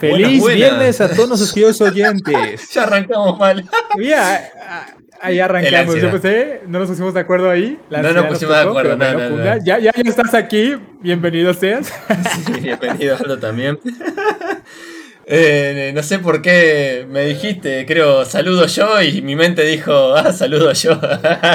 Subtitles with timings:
[0.00, 2.70] Feliz viernes a todos nuestros queridos oyentes.
[2.72, 3.68] ya arrancamos mal.
[3.98, 4.50] Mira,
[5.20, 6.00] ahí arrancamos.
[6.00, 7.78] Yo pensé, no nos pusimos de acuerdo ahí.
[7.90, 10.76] no nos pusimos de acuerdo, no, no, Ya, ya, ya estás aquí.
[11.00, 11.92] Bienvenido seas.
[12.46, 13.78] Sí, bienvenido Aldo también.
[15.32, 20.32] Eh, no sé por qué me dijiste, creo, saludo yo y mi mente dijo, ah,
[20.32, 21.00] saludo yo.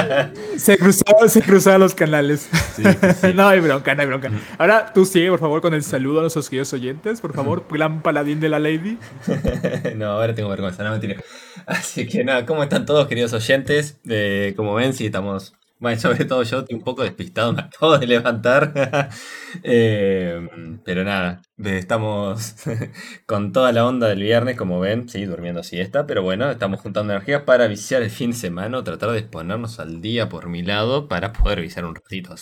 [0.56, 2.48] se, cruzó, se cruzaron los canales.
[3.34, 4.30] no hay bronca, no hay bronca.
[4.56, 8.00] Ahora tú sigue, por favor, con el saludo a nuestros queridos oyentes, por favor, plan
[8.00, 8.96] paladín de la lady.
[9.96, 11.22] no, ahora tengo vergüenza, no mentira.
[11.66, 13.98] Así que nada, ¿cómo están todos, queridos oyentes?
[14.08, 17.98] Eh, como ven, sí, estamos bueno, sobre todo yo estoy un poco despistado, me acabo
[17.98, 19.10] de levantar.
[19.62, 22.56] Eh, pero nada, estamos
[23.26, 27.14] con toda la onda del viernes, como ven, sí, durmiendo siesta, pero bueno, estamos juntando
[27.14, 31.08] energías para viciar el fin de semana, tratar de exponernos al día por mi lado
[31.08, 32.34] para poder viciar un ratito.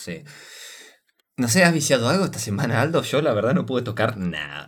[1.37, 3.01] No sé, ¿has viciado algo esta semana, Aldo?
[3.03, 4.67] Yo la verdad no pude tocar nada.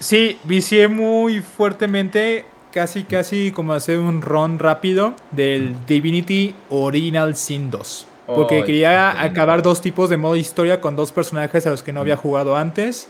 [0.00, 7.70] sí, vicié muy fuertemente casi, casi como hacer un run rápido del Divinity Original Sin
[7.70, 8.06] 2.
[8.26, 12.00] Porque quería acabar dos tipos de modo historia con dos personajes a los que no
[12.00, 13.08] había jugado antes.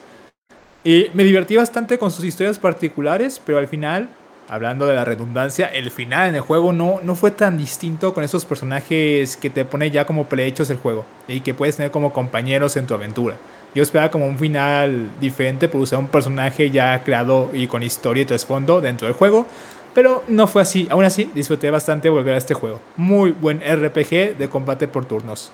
[0.82, 4.08] Y me divertí bastante con sus historias particulares, pero al final,
[4.48, 8.24] hablando de la redundancia, el final en el juego no, no fue tan distinto con
[8.24, 12.14] esos personajes que te pone ya como prehechos el juego y que puedes tener como
[12.14, 13.36] compañeros en tu aventura.
[13.74, 18.22] Yo esperaba como un final diferente por usar un personaje ya creado y con historia
[18.22, 19.46] y trasfondo dentro del juego.
[19.94, 20.86] Pero no fue así.
[20.90, 22.80] Aún así, disfruté bastante volver a este juego.
[22.96, 25.52] Muy buen RPG de combate por turnos.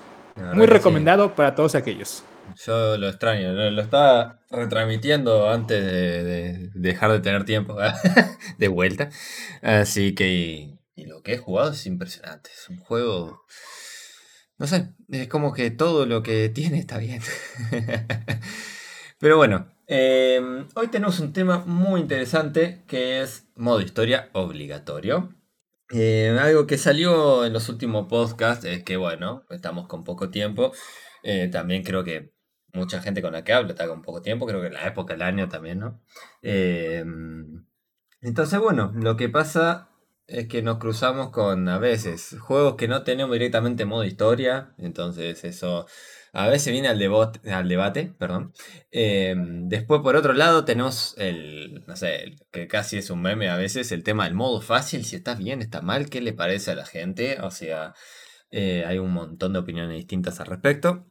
[0.53, 2.23] Muy recomendado para todos aquellos.
[2.63, 7.75] Yo lo extraño, lo, estaba retransmitiendo antes de, dejar de tener tiempo
[8.57, 9.09] de vuelta.
[9.61, 12.49] Así que y lo que he jugado es impresionante.
[12.51, 13.43] Es un juego
[14.57, 17.21] no sé, es como que todo lo que tiene está bien.
[19.19, 25.33] Pero bueno, em, hoy tenemos un tema muy interesante que es modo historia obligatorio.
[25.89, 30.73] Em, algo que salió en los últimos podcasts es que, bueno, estamos con poco tiempo.
[31.23, 32.33] Eh, también creo que
[32.73, 35.23] mucha gente con la que hablo está con poco tiempo, creo que la época del
[35.23, 36.01] año también, ¿no?
[36.41, 37.65] Em,
[38.21, 39.89] entonces, bueno, lo que pasa
[40.27, 45.43] es que nos cruzamos con a veces juegos que no tenemos directamente modo historia, entonces
[45.45, 45.87] eso
[46.33, 47.01] a veces viene al,
[47.51, 48.53] al debate, perdón.
[48.91, 53.57] Em, después por otro lado tenemos el, no sé, que casi es un meme a
[53.57, 56.75] veces, el tema del modo fácil, si está bien, está mal, qué le parece a
[56.75, 57.93] la gente, o sea,
[58.51, 61.07] eh, hay un montón de opiniones distintas al respecto.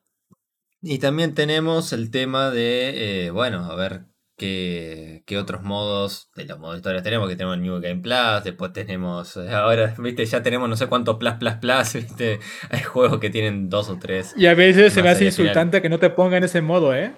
[0.83, 4.07] Y también tenemos el tema de, eh, bueno, a ver
[4.37, 9.37] qué, otros modos de los modos historias tenemos, que tenemos New Game Plus, después tenemos,
[9.37, 13.31] eh, ahora, viste, ya tenemos no sé cuántos plus, plus, plus, viste, hay juegos que
[13.31, 14.35] tienen dos o tres.
[14.37, 17.13] Y a veces se me hace insultante que no te pongan ese modo, ¿eh?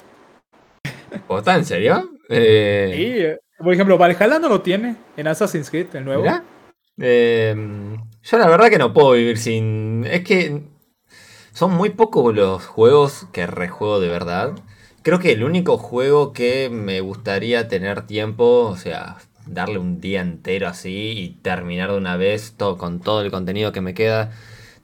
[1.26, 2.10] ¿O está en serio?
[2.28, 2.92] Eh...
[2.94, 6.24] Sí, eh, por ejemplo, Valhalla no lo tiene en Assassin's Creed, el nuevo.
[6.96, 10.04] Em, yo la verdad que no puedo vivir sin...
[10.04, 10.62] Es que
[11.52, 14.52] son muy pocos los juegos que rejuego de verdad.
[15.08, 20.20] Creo que el único juego que me gustaría tener tiempo, o sea, darle un día
[20.20, 24.32] entero así y terminar de una vez todo, con todo el contenido que me queda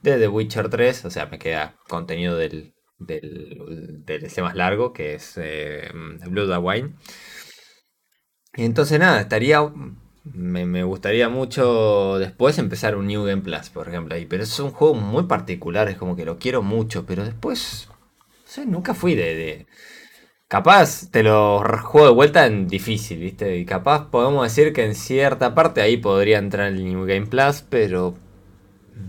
[0.01, 5.13] de The Witcher 3, o sea, me queda contenido del, del DLC más largo, que
[5.13, 5.91] es eh,
[6.27, 6.95] Blood and Wine.
[8.55, 9.61] Y entonces nada, estaría
[10.23, 14.25] me, me, gustaría mucho después empezar un New Game Plus, por ejemplo, ahí.
[14.25, 17.89] Pero es un juego muy particular, es como que lo quiero mucho, pero después.
[18.65, 19.67] nunca fui de,
[20.47, 23.57] Capaz te lo juego de vuelta en difícil, ¿viste?
[23.57, 27.63] Y capaz podemos decir que en cierta parte ahí podría entrar el New Game Plus,
[27.67, 28.15] pero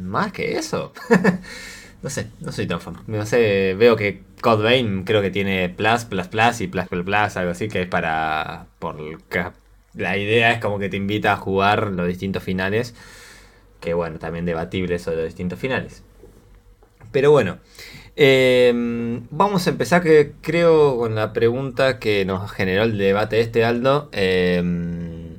[0.01, 0.93] más que eso.
[2.03, 2.97] no sé, no soy tan fan.
[3.07, 7.05] No sé, veo que Code Vein creo que tiene Plus, Plus, Plus y Plus, Plus,
[7.05, 8.67] Plus, algo así que es para...
[8.79, 8.97] Por,
[9.95, 12.95] la idea es como que te invita a jugar los distintos finales.
[13.81, 16.03] Que bueno, también debatible eso los distintos finales.
[17.13, 17.59] Pero bueno,
[18.19, 23.65] Em, vamos a empezar que creo con la pregunta que nos generó el debate este
[23.65, 24.09] Aldo.
[24.13, 25.36] Em,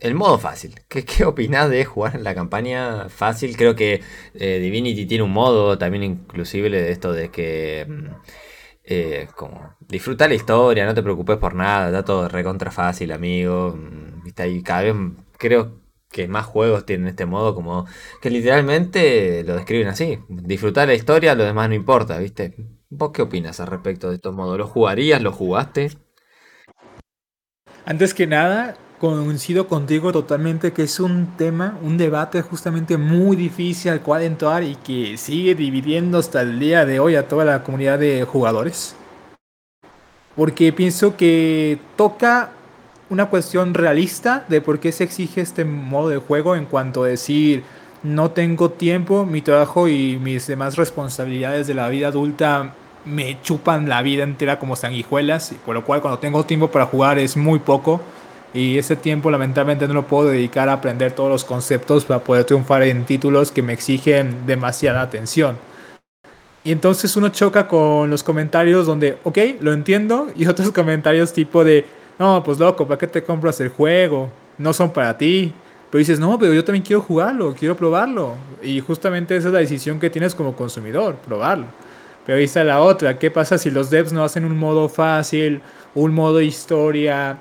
[0.00, 0.74] el modo fácil.
[0.88, 3.56] ¿Qué, ¿Qué opinás de jugar en la campaña fácil?
[3.56, 4.02] Creo que
[4.34, 7.80] eh, Divinity tiene un modo también inclusive de esto de que...
[7.82, 8.10] Em,
[8.84, 13.76] eh, como disfruta la historia, no te preocupes por nada, está todo recontra fácil, amigo.
[13.76, 14.48] Mm, ¿viste?
[14.48, 14.94] Y cada vez
[15.38, 15.81] creo
[16.12, 17.86] que más juegos tienen este modo, como
[18.20, 20.18] que literalmente lo describen así.
[20.28, 22.54] Disfrutar la historia, lo demás no importa, ¿viste?
[22.90, 24.58] ¿Vos qué opinas al respecto de estos modos?
[24.58, 25.22] ¿Lo jugarías?
[25.22, 25.90] ¿Lo jugaste?
[27.84, 33.90] Antes que nada, coincido contigo totalmente que es un tema, un debate justamente muy difícil
[33.90, 37.64] al cual entrar y que sigue dividiendo hasta el día de hoy a toda la
[37.64, 38.94] comunidad de jugadores.
[40.36, 42.52] Porque pienso que toca
[43.12, 47.08] una cuestión realista de por qué se exige este modo de juego en cuanto a
[47.08, 47.62] decir,
[48.02, 52.72] no tengo tiempo, mi trabajo y mis demás responsabilidades de la vida adulta
[53.04, 57.18] me chupan la vida entera como sanguijuelas, por lo cual cuando tengo tiempo para jugar
[57.18, 58.00] es muy poco
[58.54, 62.44] y ese tiempo lamentablemente no lo puedo dedicar a aprender todos los conceptos para poder
[62.44, 65.58] triunfar en títulos que me exigen demasiada atención.
[66.64, 71.62] Y entonces uno choca con los comentarios donde, ok, lo entiendo, y otros comentarios tipo
[71.62, 71.84] de,
[72.22, 74.30] no, pues loco, ¿para qué te compras el juego?
[74.56, 75.52] No son para ti.
[75.90, 78.36] Pero dices, no, pero yo también quiero jugarlo, quiero probarlo.
[78.62, 81.66] Y justamente esa es la decisión que tienes como consumidor, probarlo.
[82.24, 85.62] Pero ahí está la otra, ¿qué pasa si los devs no hacen un modo fácil,
[85.96, 87.38] un modo historia,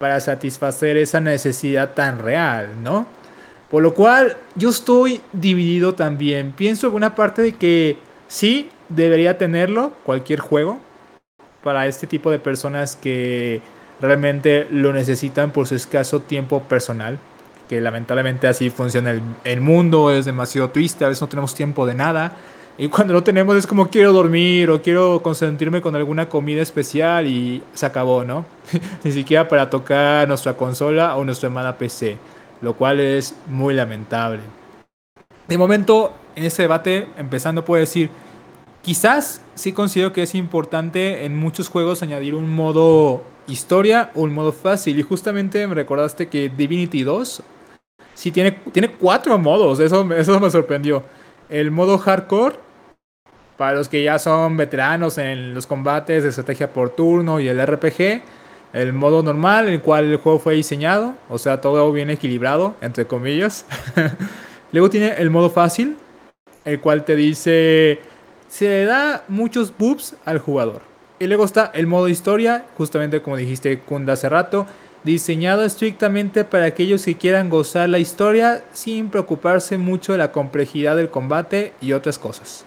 [0.00, 3.06] para satisfacer esa necesidad tan real, ¿no?
[3.70, 6.50] Por lo cual yo estoy dividido también.
[6.50, 10.80] Pienso en una parte de que sí debería tenerlo cualquier juego
[11.62, 13.62] para este tipo de personas que
[14.00, 17.18] realmente lo necesitan por su escaso tiempo personal.
[17.68, 21.86] Que lamentablemente así funciona el, el mundo, es demasiado triste, a veces no tenemos tiempo
[21.86, 22.36] de nada.
[22.76, 27.28] Y cuando lo tenemos es como quiero dormir o quiero consentirme con alguna comida especial
[27.28, 28.44] y se acabó, ¿no?
[29.04, 32.18] Ni siquiera para tocar nuestra consola o nuestra hermana PC,
[32.60, 34.40] lo cual es muy lamentable.
[35.46, 38.10] De momento, en este debate, empezando puedo decir,
[38.82, 44.34] quizás sí considero que es importante en muchos juegos añadir un modo historia o un
[44.34, 44.98] modo fácil.
[44.98, 47.42] Y justamente me recordaste que Divinity 2
[48.14, 51.02] sí tiene, tiene cuatro modos, eso, eso me sorprendió.
[51.48, 52.56] El modo hardcore,
[53.56, 57.64] para los que ya son veteranos en los combates de estrategia por turno y el
[57.64, 58.22] RPG,
[58.72, 63.06] el modo normal, el cual el juego fue diseñado, o sea, todo bien equilibrado, entre
[63.06, 63.66] comillas.
[64.72, 65.96] Luego tiene el modo fácil,
[66.64, 68.00] el cual te dice,
[68.48, 70.93] se da muchos boobs al jugador.
[71.24, 74.66] Y luego está el modo historia, justamente como dijiste Kunda hace rato,
[75.04, 80.96] diseñado estrictamente para aquellos que quieran gozar la historia sin preocuparse mucho de la complejidad
[80.96, 82.66] del combate y otras cosas.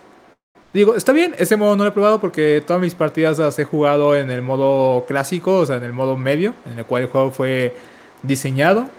[0.74, 3.63] Digo, está bien, ese modo no lo he probado porque todas mis partidas las he
[3.63, 7.10] jugado en el modo clásico, o sea, en el modo medio, en el cual el
[7.10, 7.75] juego fue
[8.24, 8.89] diseñado.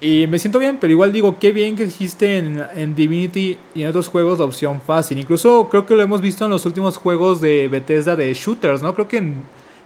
[0.00, 3.82] Y me siento bien, pero igual digo, qué bien que existe en, en Divinity y
[3.82, 5.18] en otros juegos la opción fácil.
[5.18, 8.94] Incluso creo que lo hemos visto en los últimos juegos de Bethesda de shooters, ¿no?
[8.94, 9.42] Creo que en,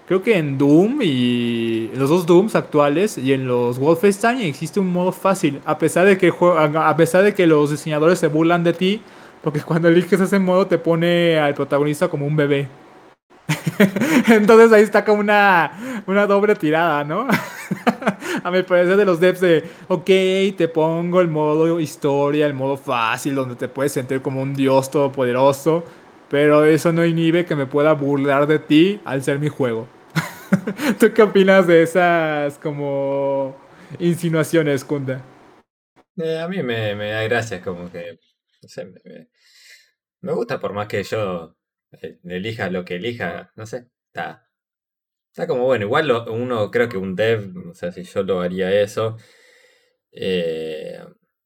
[0.08, 4.80] creo que en Doom y en los dos Dooms actuales y en los Wolfenstein existe
[4.80, 5.60] un modo fácil.
[5.64, 9.02] A pesar de que, a pesar de que los diseñadores se burlan de ti
[9.42, 12.68] porque cuando eliges ese modo te pone al protagonista como un bebé.
[14.28, 17.26] Entonces ahí está como una, una doble tirada, ¿no?
[18.44, 20.04] a mi parecer de los devs de, ok,
[20.56, 24.90] te pongo el modo historia, el modo fácil, donde te puedes sentir como un dios
[24.90, 25.84] todopoderoso,
[26.28, 29.88] pero eso no inhibe que me pueda burlar de ti al ser mi juego.
[30.98, 33.56] ¿Tú qué opinas de esas como
[33.98, 35.22] insinuaciones, Kunda?
[36.16, 38.18] Eh, a mí me, me da gracia, como que
[38.62, 38.92] no sé,
[40.20, 41.56] me, gusta por más que yo
[42.02, 44.47] eh, elija lo que elija, no sé, está,
[45.30, 48.72] está como bueno, igual uno creo que un dev, o sea, si yo lo haría
[48.80, 49.16] eso,
[50.12, 50.98] eh,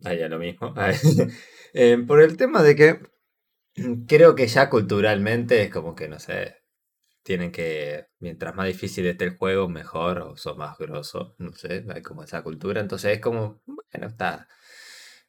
[0.04, 0.74] haría lo mismo.
[1.74, 3.00] Eh, por el tema de que
[4.06, 6.56] creo que ya culturalmente es como que, no sé,
[7.22, 11.84] tienen que, mientras más difícil esté el juego, mejor, o son más grosso, no sé,
[11.94, 14.48] hay como esa cultura, entonces es como, bueno, está...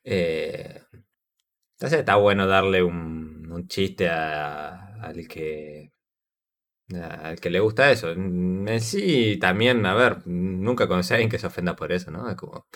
[0.04, 0.82] Eh,
[1.78, 5.93] entonces está bueno darle un, un chiste al que
[6.92, 8.12] al que le gusta eso.
[8.12, 12.30] En sí, también, a ver, nunca conocí a alguien que se ofenda por eso, ¿no?
[12.30, 12.68] Es como,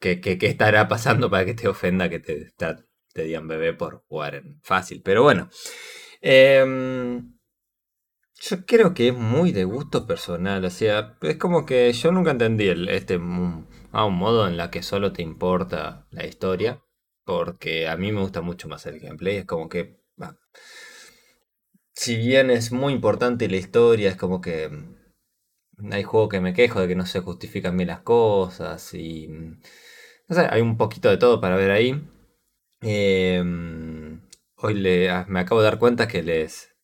[0.00, 4.36] ¿qué, qué, estará pasando para que te ofenda que te, te, digan bebé por jugar
[4.36, 5.02] en fácil?
[5.02, 5.48] Pero bueno,
[6.20, 7.38] em,
[8.40, 12.32] yo creo que es muy de gusto personal, o sea, es como que yo nunca
[12.32, 16.82] entendí este, un, a un modo en la que solo te importa la historia
[17.26, 19.38] porque a mí me gusta mucho más el gameplay.
[19.38, 20.00] Es como que,
[21.96, 26.54] si bien es muy importante la historia, es como que mm, hay juegos que me
[26.54, 29.28] quejo de que no se justifican bien las cosas y...
[29.28, 29.60] Mm,
[30.28, 32.02] no sé, hay un poquito de todo para ver ahí.
[32.82, 34.20] Em,
[34.56, 36.74] hoy le, ah, me acabo de dar cuenta que les...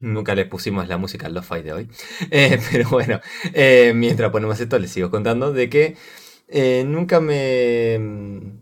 [0.00, 1.90] Nunca les pusimos la música al Lo-Fi de hoy.
[2.30, 3.20] Eh, pero bueno,
[3.54, 5.96] eh, mientras ponemos esto les sigo contando de que
[6.48, 7.98] eh, nunca me.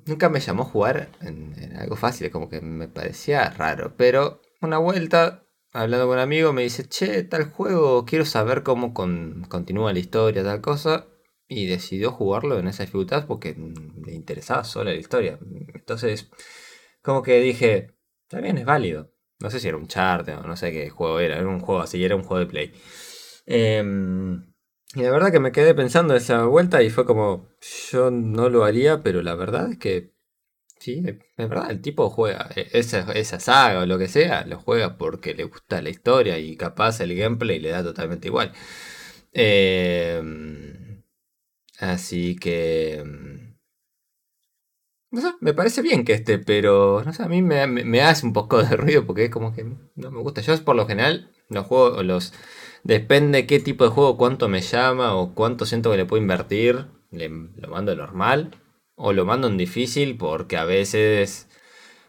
[0.07, 3.95] Nunca me llamó jugar en, algo fácil, como que me parecía raro.
[3.97, 5.46] Pero una vuelta,
[5.77, 10.43] hablando con un amigo, me dice, che, tal juego, quiero saber cómo continúa la historia,
[10.43, 11.07] tal cosa.
[11.49, 13.55] Y decidió jugarlo en esa dificultad porque
[14.05, 15.39] le interesaba solo la historia.
[15.75, 16.29] Entonces,
[17.03, 17.95] como que dije,
[18.29, 19.13] también es válido.
[19.39, 21.83] No sé si era un chart o no sé qué juego era, era un juego
[21.83, 22.73] así, era un juego de play.
[23.47, 24.53] Em,
[24.95, 27.49] Y la verdad que me quedé pensando esa vuelta y fue como,
[27.93, 30.16] yo no lo haría, pero la verdad es que
[30.87, 31.03] sí,
[31.37, 34.97] es verdad, el tipo juega e, esa, esa saga o lo que sea, lo juega
[34.99, 38.53] porque le gusta la historia y capaz el gameplay le da totalmente igual.
[39.33, 41.03] Em,
[41.81, 43.03] así que...
[45.11, 48.33] No sé, me parece bien que esté, pero no sé, a mí me, hace un
[48.33, 50.41] poco de ruido porque es como que no me gusta.
[50.41, 52.33] Yo por lo general los juegos, los...
[52.85, 56.87] Depende qué tipo de juego, cuánto me llama o cuánto siento que le puedo invertir,
[57.11, 58.53] le, lo mando normal
[58.97, 61.49] o lo mando en difícil porque a veces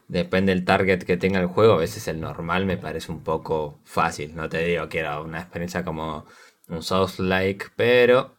[0.08, 3.80] depende del target que tenga el juego, a veces el normal me parece un poco
[3.86, 4.36] fácil.
[4.36, 6.26] No te digo que era una experiencia como
[6.70, 8.38] un Souls-like, pero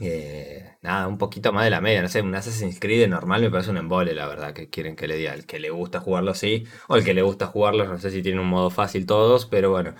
[0.00, 2.02] eh, nada, un poquito más de la media.
[2.02, 5.08] No sé, un Assassin's Creed normal me parece un embole, la verdad, que quieren que
[5.08, 5.34] le diga.
[5.34, 8.22] El que le gusta jugarlo así, o el que le gusta jugarlo, no sé si
[8.22, 9.94] tiene un modo fácil todos, pero bueno,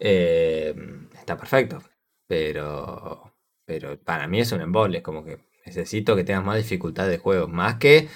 [0.00, 0.74] eh,
[1.14, 1.82] está perfecto.
[2.26, 7.18] Pero, pero para mí es un embole, como que necesito que tengas más dificultad de
[7.18, 8.08] juego, más que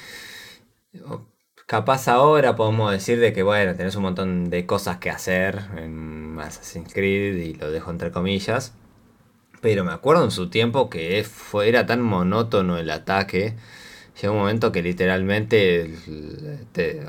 [1.73, 6.37] Capaz ahora podemos decir de que, bueno, tenés un montón de cosas que hacer en
[6.39, 8.75] Assassin's Creed y lo dejo entre comillas.
[9.63, 13.57] Pero me acuerdo en su tiempo que fue, era tan monótono el ataque.
[14.21, 15.95] Llegó un momento que literalmente,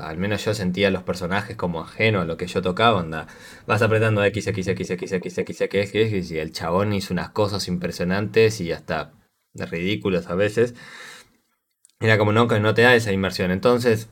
[0.00, 3.00] al menos yo sentía a los personajes como ajenos a lo que yo tocaba.
[3.00, 3.26] Onda,
[3.66, 7.30] vas apretando X, X, X, X, X, X, X, X, y el chabón hizo unas
[7.30, 9.12] cosas impresionantes y hasta
[9.54, 10.74] ridículas a veces.
[12.00, 13.50] Era como no, no te da esa inmersión.
[13.50, 14.08] Entonces,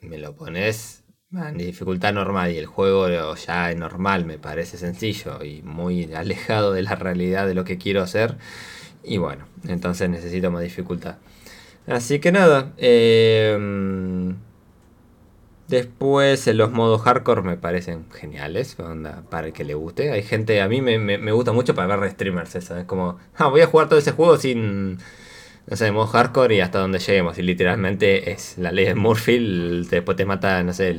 [0.00, 5.42] me lo pones en dificultad normal y el juego ya es normal, me parece sencillo
[5.42, 8.36] y muy alejado de la realidad de lo que quiero hacer.
[9.02, 11.16] Y bueno, entonces necesito más dificultad.
[11.86, 12.72] Así que nada.
[12.76, 14.36] Em,
[15.68, 18.76] después los modos hardcore me parecen geniales.
[19.30, 20.10] para el que le guste.
[20.12, 22.54] Hay gente, a mí me, gusta mucho para ver streamers.
[22.56, 24.98] Es como, ah, voy a jugar todo ese juego sin
[25.68, 27.38] no sé, modo hardcore y hasta donde lleguemos.
[27.38, 29.84] Y literalmente es la ley de Murphy.
[29.90, 30.96] Después te mata, no sé,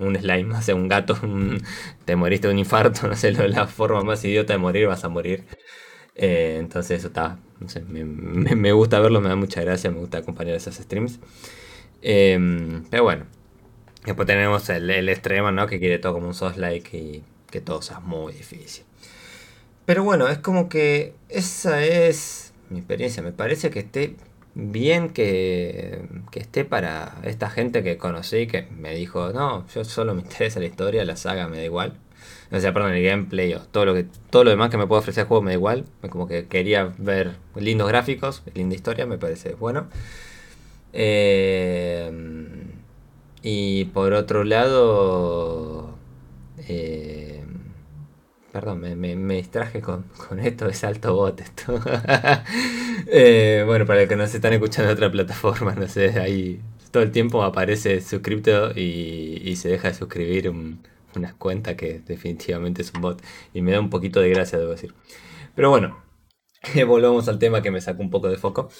[0.00, 1.16] un slime, no sé, un gato,
[2.04, 5.08] te moriste de un infarto, no sé, la forma más idiota de morir, vas a
[5.08, 5.44] morir.
[6.16, 10.18] Eh, entonces eso está, no sé, me, gusta verlo, me da mucha gracia, me gusta
[10.18, 11.20] acompañar esos streams.
[12.02, 13.26] Em, pero bueno,
[14.04, 15.66] después tenemos el, extremo, ¿no?
[15.66, 18.84] Que quiere todo como un soft like y que todo sea muy difícil.
[19.86, 23.22] Pero bueno, es como que esa es mi experiencia.
[23.22, 24.16] Me parece que esté
[24.54, 30.22] bien que, esté para esta gente que conocí que me dijo, no, yo solo me
[30.22, 31.94] interesa la historia, la saga me da igual.
[32.52, 35.00] O sea, perdón, el gameplay o todo lo que todo lo demás que me puede
[35.00, 35.84] ofrecer el juego me da igual.
[36.10, 39.88] Como que quería ver lindos gráficos, linda historia, me parece bueno.
[40.92, 42.10] Eh,
[43.42, 45.94] y por otro lado,
[46.68, 47.44] eh,
[48.52, 50.04] Perdón, me, distraje con,
[50.42, 51.40] esto de salto bot.
[53.06, 56.60] eh, bueno, para los que no se están escuchando en otra plataforma, no sé, ahí
[56.90, 60.50] todo el tiempo aparece suscripto y, se deja de suscribir
[61.14, 63.22] una cuenta que definitivamente es un bot.
[63.54, 64.94] Y me da un poquito de gracia, debo decir.
[65.54, 66.02] Pero bueno,
[66.86, 68.70] volvamos al tema que me sacó un poco de foco.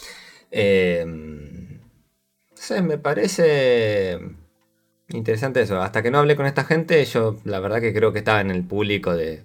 [0.50, 4.18] Eh, no sé, me parece
[5.12, 5.80] interesante eso.
[5.80, 8.50] Hasta que no hablé con esta gente, yo la verdad que creo que estaba en
[8.50, 9.44] el público de,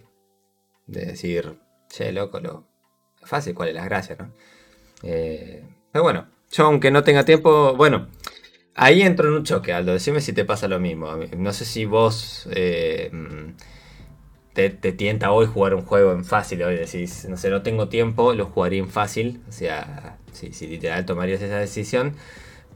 [0.88, 2.68] de decir, che, loco, lo
[3.24, 4.32] fácil, cuál es la gracia, ¿no?
[5.04, 8.08] Eh, pero bueno, yo aunque no tenga tiempo, bueno,
[8.76, 11.16] ahí entro en un choque, Aldo, decime si te pasa lo mismo.
[11.38, 13.12] No sé si vos eh,
[14.54, 18.34] te, tienta hoy jugar un juego en fácil, hoy decís, no sé, no tengo tiempo,
[18.34, 22.16] lo jugaría en fácil, o sea, si, si literal tomarías esa decisión,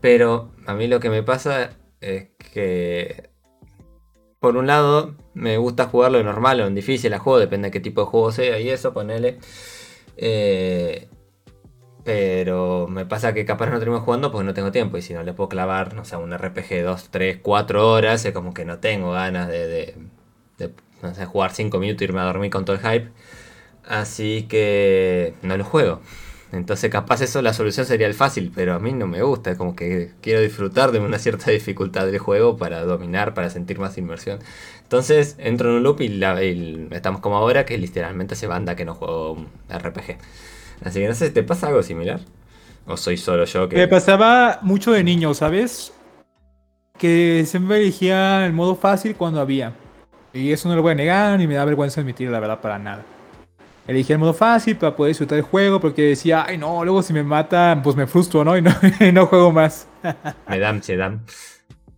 [0.01, 3.29] pero a mí lo que me pasa es que
[4.39, 7.71] por un lado, me gusta jugarlo en normal o en difícil a juego, depende de
[7.71, 9.39] qué tipo de juego sea y eso, ponele.
[10.17, 11.09] Eh,
[12.03, 14.97] pero me pasa que capaz no termino jugando porque no tengo tiempo.
[14.97, 18.33] Y si no le puedo clavar, no sé, un RPG 2, 3, 4 horas, es
[18.33, 19.95] como que no tengo ganas de,
[21.01, 23.11] no sé, jugar 5 minutos y irme a dormir con todo el hype.
[23.85, 26.01] Así que no lo juego.
[26.51, 29.75] Entonces capaz eso la solución sería el fácil, pero a mí no me gusta, como
[29.75, 34.39] que quiero disfrutar de una cierta dificultad del juego para dominar, para sentir más inmersión.
[34.81, 38.95] Entonces entro en un loop y, estamos como ahora que literalmente hace banda que no
[38.95, 40.17] juego RPG.
[40.83, 42.19] Así que no sé, ¿te pasa algo similar?
[42.87, 43.75] ¿O soy solo yo que...?
[43.75, 45.93] Me pasaba mucho de niño, ¿sabes?
[46.97, 49.73] Que siempre elegía el modo fácil cuando había.
[50.33, 52.79] Y eso no lo voy a negar ni me da vergüenza admitir la verdad para
[52.79, 53.05] nada.
[53.89, 57.11] Elegí el modo fácil para poder disfrutar el juego porque decía, ay no, luego si
[57.11, 58.55] me matan, pues me frustro, ¿no?
[58.55, 58.69] Y no,
[59.13, 59.87] no juego más.
[60.47, 61.13] me da ansiedad.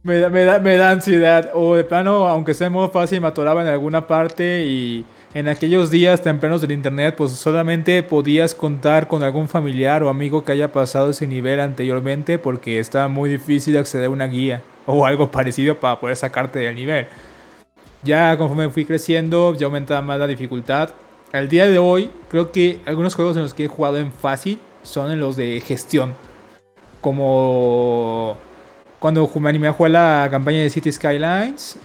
[0.02, 1.52] Me da, me, da, me da ansiedad.
[1.54, 5.50] O de plano, aunque sea en modo fácil, me atoraba en alguna parte y en
[5.50, 10.54] aquellos días tempranos del internet, pues solamente podías contar con algún familiar o amigo que
[10.54, 15.30] haya pasado ese nivel anteriormente porque estaba muy difícil acceder a una guía o algo
[15.30, 17.08] parecido para poder sacarte del nivel.
[18.02, 20.92] Ya conforme fui creciendo, ya aumentaba más la dificultad.
[21.34, 24.60] Al día de hoy, creo que algunos juegos en los que he jugado en fácil
[24.84, 26.14] son en los de gestión.
[27.00, 28.38] Como
[29.00, 31.78] cuando me animé a jugar la campaña de City Skylines.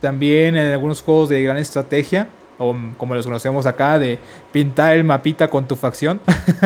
[0.00, 2.28] También en algunos juegos de gran estrategia
[2.58, 4.18] o como los conocemos acá, de
[4.52, 6.20] pintar el mapita con tu facción.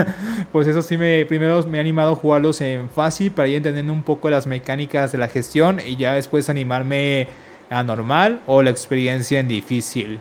[0.53, 3.93] pues eso sí, me, primero me ha animado a jugarlos en fácil para ir entendiendo
[3.93, 7.29] un poco las mecánicas de la gestión y ya después animarme
[7.71, 10.21] a normal o la experiencia en difícil.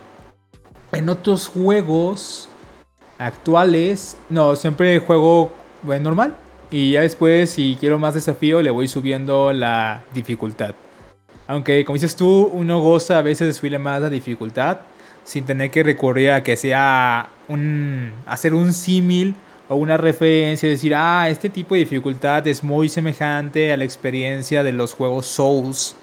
[0.92, 2.50] En otros juegos
[3.18, 5.52] actuales, no, siempre juego
[5.88, 6.36] en normal.
[6.72, 10.76] Y ya después, si quiero más desafío, le voy subiendo la dificultad.
[11.48, 14.80] Aunque, como dices tú, uno goza a veces de subirle más la dificultad
[15.24, 19.36] sin tener que recurrir a que sea un, hacer un símil
[19.68, 24.64] o una referencia, decir, ah, este tipo de dificultad es muy semejante a la experiencia
[24.64, 25.96] de los juegos Souls.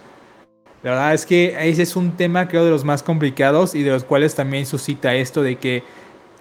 [0.87, 3.91] La verdad es que ese es un tema creo de los más complicados y de
[3.91, 5.83] los cuales también suscita esto de que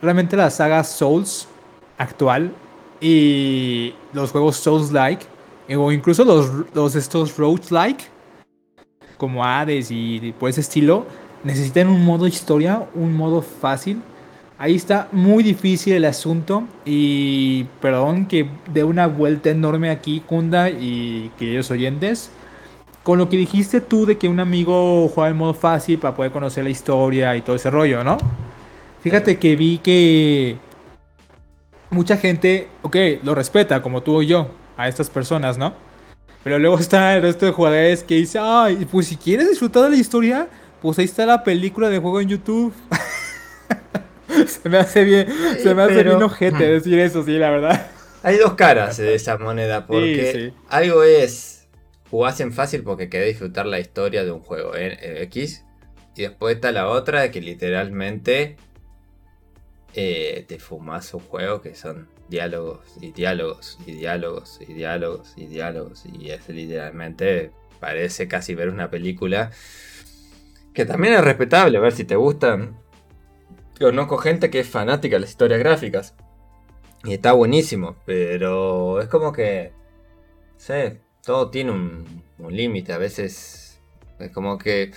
[0.04, 1.48] realmente la saga Souls
[1.98, 2.54] actual
[3.02, 5.26] y los juegos Souls-like
[5.76, 8.04] o incluso los, los estos Rogues-like
[9.18, 11.08] como Hades y por ese estilo
[11.44, 14.00] necesitan un modo historia, un modo fácil.
[14.60, 20.70] Ahí está muy difícil el asunto y perdón que dé una vuelta enorme aquí, Kunda
[20.70, 22.30] y queridos oyentes.
[23.06, 26.32] Con lo que dijiste tú de que un amigo juega en modo fácil para poder
[26.32, 28.18] conocer la historia y todo ese rollo, ¿no?
[29.04, 30.58] Fíjate que vi que
[31.92, 35.76] mucha gente, ok, lo respeta como tú o yo, a estas personas, ¿no?
[36.44, 39.92] Pero luego está el resto de jugadores que dice, ay, pues si quieres disfrutar de
[39.92, 40.48] la historia,
[40.82, 42.74] pues ahí está la película de juego en YouTube.
[44.48, 45.28] se me hace bien,
[45.62, 47.86] se me hace bien ojete decir eso, sí, la verdad.
[48.24, 51.55] Hay dos caras de esa moneda, porque algo es
[52.16, 55.24] jugás en fácil porque querés disfrutar la historia de un juego en ¿eh?
[55.24, 55.66] X,
[56.16, 58.56] y después está la otra que literalmente
[59.94, 65.46] eh, te fumas un juego que son diálogos y diálogos y diálogos y diálogos y
[65.48, 67.52] diálogos y es literalmente
[67.82, 69.52] parece casi ver una película
[70.74, 72.78] que también es respetable, a ver si te gustan.
[73.78, 76.16] Conozco gente que es fanática de las historias gráficas.
[77.04, 79.72] Y está buenísimo, pero es como que...
[80.58, 83.80] Sé, todo tiene un, límite, a veces
[84.20, 84.92] es como que...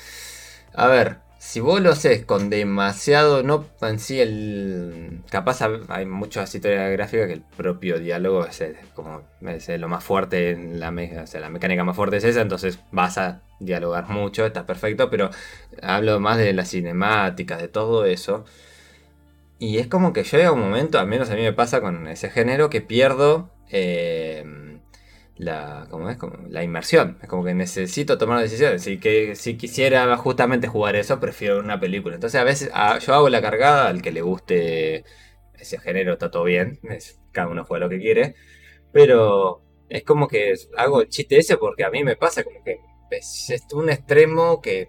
[0.74, 5.22] A ver, si vos lo haces con demasiado, no en sí el...
[5.30, 8.62] Capaz hay muchas historias gráficas que el propio diálogo es,
[8.94, 10.90] como es lo más fuerte en la,
[11.22, 15.08] o sea, la mecánica más fuerte es esa, entonces vas a dialogar mucho, está perfecto,
[15.10, 15.30] pero
[15.82, 18.44] hablo más de las cinemáticas, de todo eso.
[19.58, 22.28] Y es como que llega un momento, al menos a mí me pasa con ese
[22.28, 23.50] género, que pierdo...
[23.70, 24.67] Eh,
[25.38, 26.16] la, ¿cómo es?
[26.16, 27.18] Como la inmersión.
[27.22, 28.82] Es como que necesito tomar decisiones.
[28.82, 32.16] Si, que, si quisiera justamente jugar eso, prefiero una película.
[32.16, 32.70] Entonces a veces
[33.06, 35.04] yo hago la cargada, al que le guste
[35.58, 36.80] ese género está todo bien.
[37.32, 38.34] cada uno juega lo que quiere.
[38.92, 42.78] Pero es como que hago el chiste ese porque a mí me pasa como que
[43.10, 44.88] es un extremo que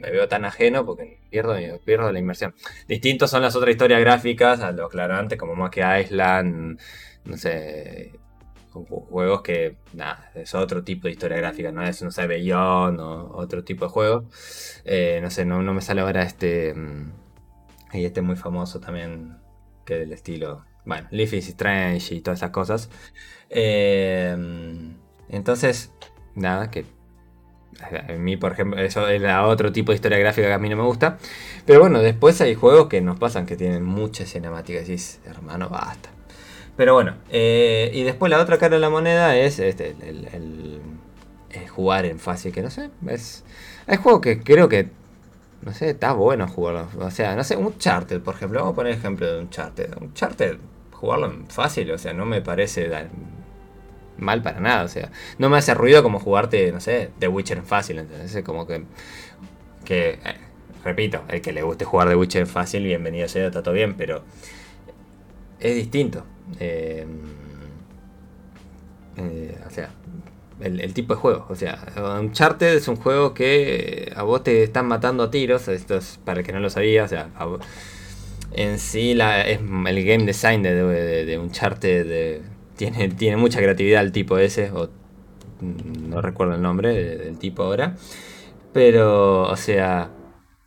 [0.00, 1.54] me veo tan ajeno porque pierdo,
[1.84, 2.54] pierdo la inmersión.
[2.88, 6.80] Distintos son las otras historias gráficas a lo aclarante como Monkey Island,
[7.24, 8.12] no sé,
[8.84, 13.64] juegos que, nada, es otro tipo de historia gráfica, no es, no sé, o otro
[13.64, 14.24] tipo de juego.
[14.84, 16.74] Eh, no sé, no, me sale ahora este.
[16.74, 17.12] Mm,
[17.94, 19.38] y este muy famoso también,
[19.84, 20.64] que del estilo.
[20.84, 22.90] Bueno, Leaf is Strange y todas esas cosas.
[23.50, 24.36] Eh,
[25.28, 25.92] entonces,
[26.34, 26.84] nada, que
[27.80, 30.76] a mí, por ejemplo, eso era otro tipo de historia gráfica que a mí no
[30.76, 31.18] me gusta.
[31.64, 35.68] Pero bueno, después hay juegos que nos pasan que tienen muchas cinemáticas y decís, hermano,
[35.68, 36.15] basta.
[36.76, 40.80] Pero bueno, eh, y después la otra cara de la moneda es este, el,
[41.70, 43.44] jugar en fácil, que no sé, es,
[43.86, 44.88] hay juegos que creo que,
[45.62, 46.88] no sé, está bueno jugarlo.
[46.98, 49.90] O sea, no sé, un charter, por ejemplo, vamos a poner ejemplo de un charter.
[50.00, 50.58] Un charter,
[50.92, 52.90] jugarlo en fácil, o sea, no me parece
[54.18, 57.58] mal para nada, o sea, no me hace ruido como jugarte, no sé, The Witcher
[57.58, 58.84] en fácil, entonces como que,
[59.84, 60.36] que eh,
[60.84, 63.94] repito, el que le guste jugar The Witcher en fácil, bienvenido sea, está todo bien,
[63.94, 64.22] pero
[65.60, 66.24] es distinto.
[66.60, 67.06] Eh,
[69.16, 69.90] eh, o sea,
[70.60, 71.46] el, tipo de juego.
[71.48, 71.78] O sea,
[72.20, 75.68] Uncharted es un juego que a vos te están matando a tiros.
[75.68, 77.04] Esto es para el que no lo sabía.
[77.04, 77.30] O sea,
[78.52, 80.74] en sí la, es el game design de,
[81.24, 82.42] de, Uncharted
[82.76, 84.70] tiene, tiene mucha creatividad el tipo ese.
[84.70, 84.88] O,
[85.60, 87.96] no recuerdo el nombre del tipo ahora.
[88.72, 90.10] Pero, o sea,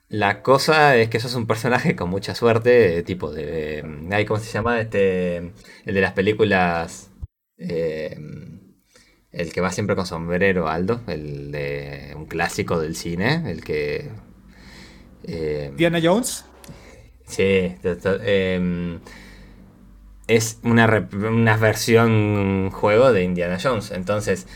[0.10, 3.84] La cosa es que sos un personaje con mucha suerte, tipo de...
[4.28, 4.82] ¿Cómo se llama?
[4.82, 7.12] Este, el de las películas...
[7.58, 8.18] Eh,
[9.32, 14.10] el que va siempre con sombrero, Aldo, el de un clásico del cine, el que...
[15.24, 16.46] Eh, Diana Jones.
[17.28, 17.76] Sí,
[18.24, 19.00] em,
[20.28, 24.48] es una, una versión juego de Indiana Jones, entonces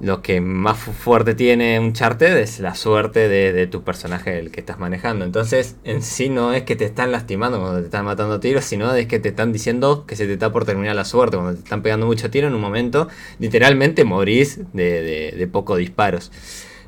[0.00, 4.60] lo que más fuerte tiene un charter es la suerte de, tu personaje el que
[4.60, 5.24] estás manejando.
[5.24, 8.94] Entonces, en sí no es que te están lastimando cuando te están matando tiros, sino
[8.94, 11.36] es que te están diciendo que se te está por terminar la suerte.
[11.36, 16.30] Cuando te están pegando mucho tiro, en un momento, literalmente morís de, de, pocos disparos.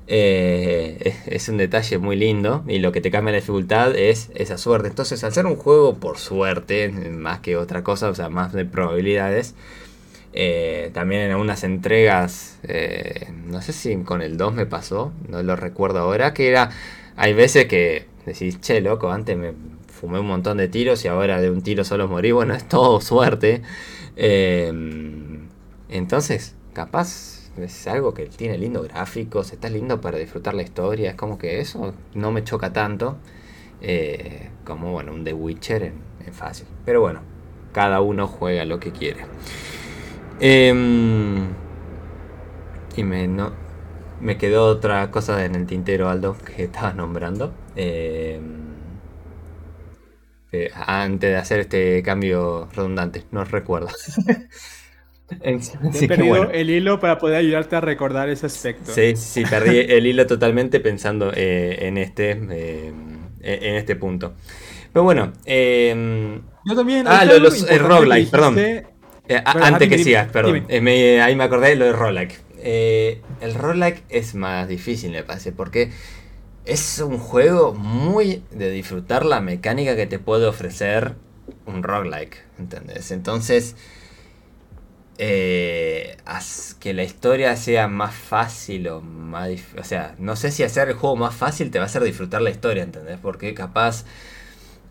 [0.07, 4.59] Eh, es, un detalle muy lindo y lo que te cambia la dificultad es esa
[4.59, 4.89] suerte.
[4.89, 8.65] Entonces, al ser un juego por suerte, más que otra cosa, o sea, más de
[8.65, 9.55] probabilidades,
[10.41, 15.43] eh, también en algunas entregas, eh, no sé si con el 2 me pasó, no
[15.43, 16.71] lo recuerdo ahora, que era,
[17.17, 19.55] hay veces que decís, che, loco, antes me
[19.89, 23.01] fumé un montón de tiros y ahora de un tiro solo morí, bueno, es todo
[23.01, 23.63] suerte.
[24.15, 24.73] Eh,
[25.89, 31.17] entonces, capaz es algo que tiene lindo gráficos, está lindo para disfrutar la historia, es
[31.17, 33.17] como que eso no me choca tanto
[34.65, 36.69] como, bueno, un The Witcher en fácil.
[36.85, 37.23] Pero bueno,
[37.73, 39.25] cada uno juega lo que quiere.
[40.41, 41.49] Em,
[42.97, 43.53] y me, no,
[44.21, 47.53] me quedó otra cosa en el tintero, Aldo, que estaba nombrando.
[47.77, 48.69] Em,
[50.53, 53.89] eh, antes de hacer este cambio redundante, no recuerdo.
[55.43, 58.93] He perdido el hilo para poder ayudarte a recordar ese aspecto.
[58.93, 64.33] Sí, sí, perdí el hilo totalmente pensando eh, en, este, em, en este punto.
[64.91, 65.33] Pero bueno.
[65.45, 67.07] Yo también.
[67.07, 68.57] Ah, los, roguelike, perdón.
[69.29, 70.65] Eh, antes que sigas, perdón.
[70.69, 72.41] Eh, ahí me acordé de lo de roguelike.
[72.59, 75.91] Eh, el roguelike es más difícil, me parece, porque
[76.65, 81.15] es un juego muy de disfrutar la mecánica que te puede ofrecer
[81.67, 83.11] un roguelike, ¿entendés?
[83.11, 83.77] Entonces,
[86.25, 89.51] haz que la historia sea más fácil o más...
[89.79, 92.41] O sea, no sé si hacer el juego más fácil te va a hacer disfrutar
[92.41, 93.19] la historia, ¿entendés?
[93.21, 94.05] Porque capaz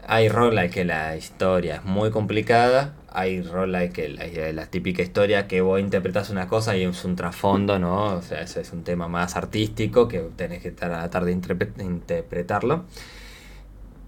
[0.08, 5.62] hay roguelike que la historia es muy complicada, hay roguelike que la, típica historia que
[5.62, 8.16] vos interpretas una cosa y es un trasfondo, ¿no?
[8.16, 12.86] O sea, ese es un tema más artístico que tenés que tratar de interpretarlo.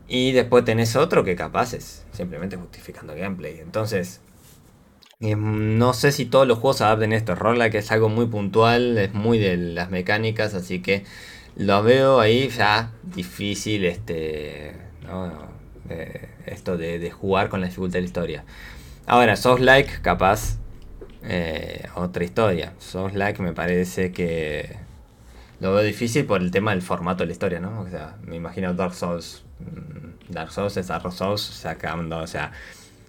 [0.08, 3.60] Y después tenés otro que capaz es simplemente justificando gameplay.
[3.60, 4.22] Entonces,
[5.20, 7.36] em, no sé si todos los juegos adapten esto.
[7.36, 11.04] Roguelike es algo muy puntual, es muy de las mecánicas, así que
[11.56, 15.32] lo veo ahí ya difícil, este, ¿no?
[15.90, 18.46] Eh, esto de, jugar con la dificultad de la historia.
[19.10, 20.60] Ahora, sos like, capaz,
[21.24, 22.74] eh, otra historia.
[22.78, 24.78] Sos like me parece que
[25.60, 27.82] lo veo difícil por el tema del formato de la historia, ¿no?
[27.82, 29.44] O sea, me imagino Dark Souls.
[29.62, 32.52] Mm, Dark Souls es Dark Souls sacando, o sea,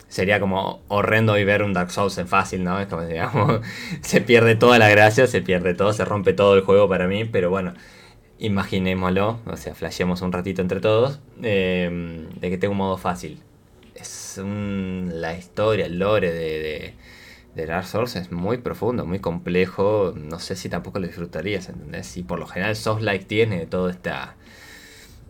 [0.09, 2.81] sería como horrendo y ver un Dark Souls en fácil, ¿no?
[2.81, 3.61] Es como, digamos,
[4.01, 7.27] se pierde toda la gracia, se pierde todo, se rompe todo el juego para mí,
[7.27, 7.75] pero bueno
[8.39, 13.43] imaginémoslo, o sea, flasheemos un ratito entre todos, em, de que tengo un modo fácil.
[14.39, 16.95] Es la historia, el lore de,
[17.55, 20.15] de, Dark Souls es muy profundo, muy complejo.
[20.17, 22.17] No sé si tampoco lo disfrutarías, ¿entendés?
[22.17, 24.37] Y por lo general Souls Like tiene todo esta.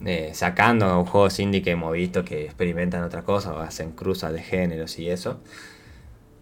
[0.04, 4.42] Eh, sacando juegos indie que hemos visto que experimentan otra cosa o hacen cruzas de
[4.42, 5.40] géneros y eso.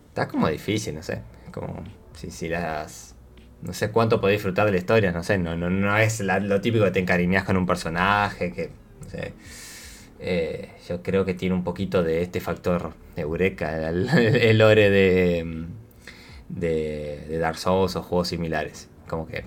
[0.09, 1.23] Está como difícil, no sé.
[1.53, 1.83] Como
[2.15, 3.17] si, si las
[3.63, 6.61] no sé cuánto podés disfrutar de la historia, no sé, no, no, no es lo
[6.61, 8.71] típico que te encariñas con un personaje, que,
[9.03, 9.35] no sé,
[10.21, 15.67] eh, yo creo que tiene un poquito de este factor eureka, el, el lore de,
[16.49, 19.45] de, de, Dark Souls o juegos similares, como que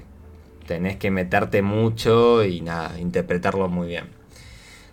[0.68, 4.06] tenés que meterte mucho y nada, interpretarlo muy bien.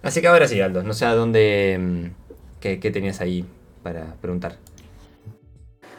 [0.02, 2.04] Así que ahora sí, Aldo, no sé a dónde, mm,
[2.60, 3.44] qué tenías ahí
[3.82, 4.56] para preguntar.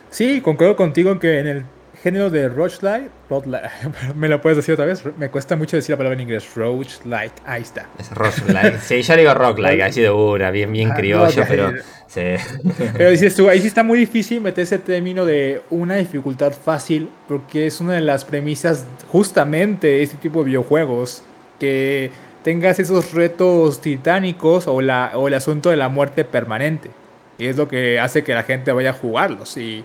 [0.10, 1.66] Sí, concuerdo contigo en que en el
[2.04, 3.10] género de roguelite,
[4.16, 7.34] me lo puedes decir otra vez, me cuesta mucho decir la palabra en inglés, roguelite,
[7.46, 7.88] ahí está.
[7.98, 11.74] Es roguelite, sí, yo digo roguelite, así de dura, bien, bien ah, criollo, pero
[12.08, 12.22] sí.
[12.98, 17.10] Pero dices tú, ahí sí está muy difícil meter ese término de una dificultad fácil,
[17.28, 21.24] porque es una de las premisas justamente de este tipo de videojuegos,
[21.60, 22.12] que
[22.44, 26.90] tengas esos retos titánicos o, la, o el asunto de la muerte permanente.
[27.38, 29.56] Y es lo que hace que la gente vaya a jugarlos.
[29.58, 29.84] Y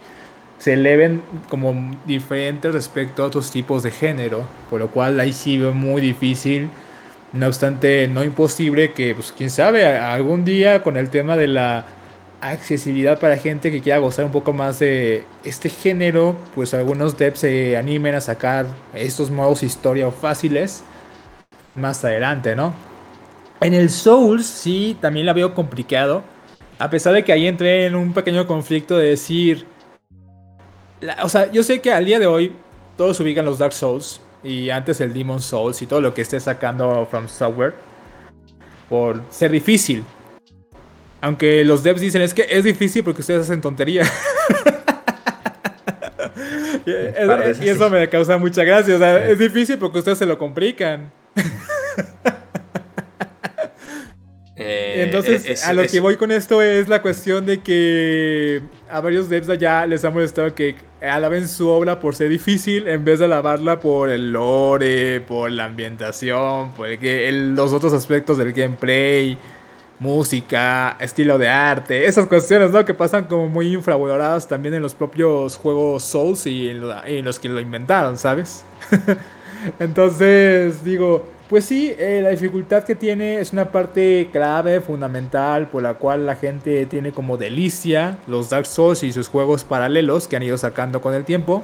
[0.64, 5.59] se eleven como diferentes respecto a otros tipos de género, por lo cual ahí sí
[5.59, 6.70] veo muy difícil,
[7.35, 11.85] no obstante no imposible que, pues quién sabe, algún día con el tema de la
[12.40, 17.40] accesibilidad para gente que quiera gozar un poco más de este género, pues algunos devs
[17.40, 20.83] se animen a sacar estos modos historia fáciles
[21.74, 22.72] más adelante, ¿no?
[23.61, 26.24] En el Souls sí, también la veo complicado.
[26.79, 29.73] A pesar de que ahí entré en un pequeño conflicto de decir...
[31.22, 32.52] o sea, yo sé que al día de hoy
[32.96, 36.38] todos ubican los Dark Souls y antes el Demon Souls y todo lo que esté
[36.38, 37.74] sacando From Software
[38.88, 40.04] por ser difícil.
[41.20, 44.04] Aunque los devs dicen es que es difícil porque ustedes hacen tontería.
[46.87, 48.94] y, eso me causa mucha gracia.
[48.94, 51.11] O sea, es difícil porque ustedes se lo complican.
[54.66, 59.29] Eh, Entonces, a lo que voy con esto es la cuestión de que a varios
[59.29, 63.27] devs allá les ha molestado que alaben su obra por ser difícil en vez de
[63.27, 69.37] alabarla por el lore, por la ambientación, por los otros aspectos del gameplay,
[69.98, 72.87] música, estilo de arte, esas cuestiones, ¿no?
[72.87, 77.50] Que pasan como muy infravaloradas también en los propios juegos Souls y en los que
[77.50, 78.64] lo inventaron, ¿sabes?
[79.79, 85.83] Entonces, digo, pues sí, eh, la dificultad que tiene es una parte clave, fundamental, por
[85.83, 90.37] la cual la gente tiene como delicia los Dark Souls y sus juegos paralelos que
[90.37, 91.62] han ido sacando con el tiempo.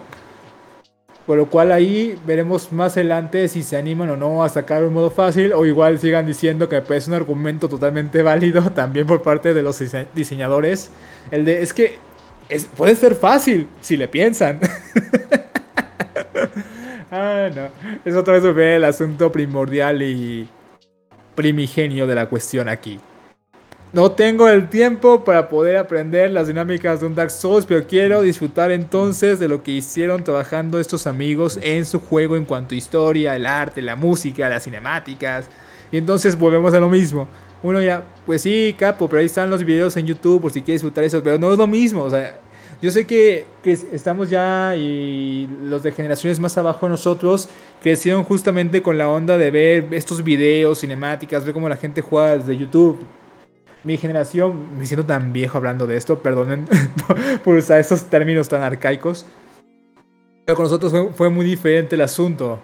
[1.27, 4.93] Por lo cual ahí veremos más adelante si se animan o no a sacar un
[4.93, 9.23] modo fácil o igual sigan diciendo que pues, es un argumento totalmente válido también por
[9.23, 9.83] parte de los
[10.15, 10.91] diseñadores.
[11.31, 11.99] El de es que
[12.77, 14.61] puede ser fácil si le piensan.
[17.11, 17.69] Ah, no.
[18.05, 20.49] Eso otra vez ve el asunto primordial y
[21.35, 23.01] primigenio de la cuestión aquí.
[23.93, 28.23] No tengo el tiempo para poder aprender las dinámicas de un Dark Souls, pero quiero
[28.23, 32.79] disfrutar entonces de lo que hicieron trabajando estos amigos en su juego en cuanto a
[32.79, 35.49] historia, el arte, la música, las cinemáticas.
[35.91, 37.27] Y entonces volvemos a lo mismo.
[37.65, 40.83] Uno ya, pues sí, capo, pero ahí están los videos en YouTube por si quieres
[40.83, 42.05] disfrutar eso, pero no es lo mismo.
[42.05, 42.39] O sea,
[42.83, 47.49] yo sé que, estamos ya y los de generaciones más abajo de nosotros
[47.83, 52.39] crecieron justamente con la onda de ver estos videos, cinemáticas, ver cómo la gente juega
[52.39, 52.99] desde YouTube.
[53.85, 56.67] Mi generación, me siento tan viejo hablando de esto, perdonen
[57.45, 59.27] por usar estos términos tan arcaicos.
[60.47, 62.61] Pero con nosotros fue, fue muy diferente el asunto,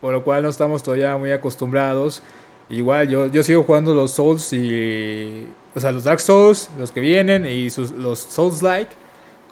[0.00, 2.20] por lo cual no estamos todavía muy acostumbrados.
[2.68, 5.46] Igual, yo, yo sigo jugando los Souls y.
[5.74, 9.01] O sea, los Dark Souls, los que vienen, y sus, los Souls-like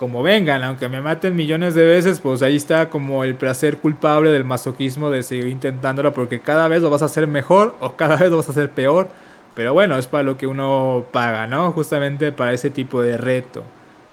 [0.01, 4.31] como vengan, aunque me maten millones de veces, pues ahí está como el placer culpable
[4.33, 8.17] del masoquismo de seguir intentándolo porque cada vez lo vas a hacer mejor o cada
[8.17, 9.11] vez lo vas a hacer peor.
[9.55, 11.71] Pero bueno, es para lo que uno paga, ¿no?
[11.73, 13.63] Justamente para ese tipo de reto.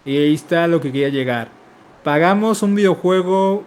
[0.04, 1.48] Y ahí está lo que quería llegar.
[2.04, 3.64] Pagamos un videojuego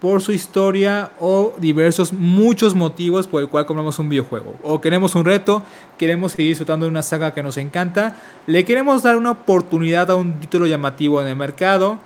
[0.00, 4.56] por su historia o diversos, muchos motivos por el cual compramos un videojuego.
[4.62, 5.62] O queremos un reto,
[5.98, 10.16] queremos seguir disfrutando de una saga que nos encanta, le queremos dar una oportunidad a
[10.16, 11.98] un título llamativo en el mercado,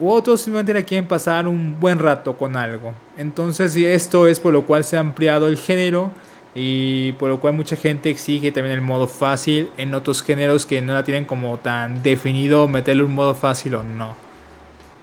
[0.00, 2.92] u otros simplemente le quieren pasar un buen rato con algo.
[3.16, 6.10] Entonces esto es por lo cual se ha ampliado el género
[6.54, 10.80] y por lo cual mucha gente exige también el modo fácil en otros géneros que
[10.82, 14.16] no la tienen como tan definido meterle un modo fácil o no.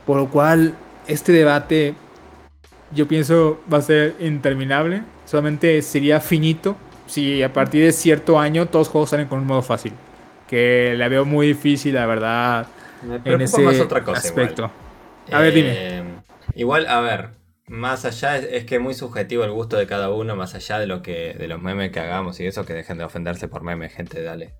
[0.05, 0.75] Por lo cual
[1.07, 1.95] este debate
[2.95, 5.03] yo pienso va a ser interminable.
[5.25, 9.45] Solamente sería finito si a partir de cierto año todos los juegos salen con un
[9.45, 9.93] modo fácil.
[10.47, 12.67] Que la veo muy difícil, la verdad,
[13.23, 14.71] en ese más otra cosa, aspecto.
[15.31, 15.69] A ver, dime.
[15.71, 16.03] Eh,
[16.53, 17.29] igual, a ver,
[17.67, 20.85] más allá es, que es muy subjetivo el gusto de cada uno, más allá de
[20.85, 23.93] lo que de los memes que hagamos y eso, que dejen de ofenderse por memes,
[23.93, 24.53] gente, dale.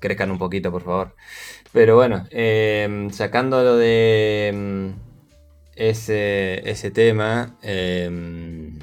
[0.00, 1.14] Crezcan un poquito, por favor.
[1.72, 5.09] Pero bueno, eh, sacando lo de mm,
[5.80, 8.78] ese, ese tema em,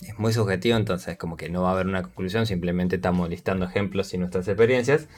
[0.00, 3.66] es muy subjetivo, entonces como que no va a haber una conclusión, simplemente estamos listando
[3.66, 5.08] ejemplos y nuestras experiencias.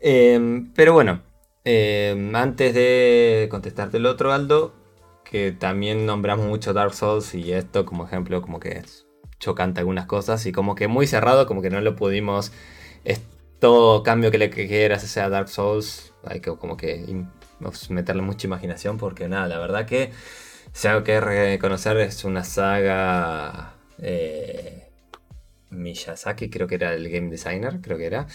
[0.00, 1.22] Em, pero bueno,
[1.64, 4.74] em, antes de contestarte el otro, Aldo,
[5.24, 9.06] que también nombramos mucho Dark Souls y esto como ejemplo, como que es
[9.38, 12.52] chocante algunas cosas y como que muy cerrado, como que no lo pudimos...
[13.60, 17.24] Todo cambio que le quieras sea Dark Souls, hay que como que
[17.90, 20.12] meterle mucha imaginación porque nada, la verdad que
[20.72, 24.88] si algo que reconocer es una saga eh,
[25.70, 28.26] Miyazaki, creo que era el game designer, creo que era.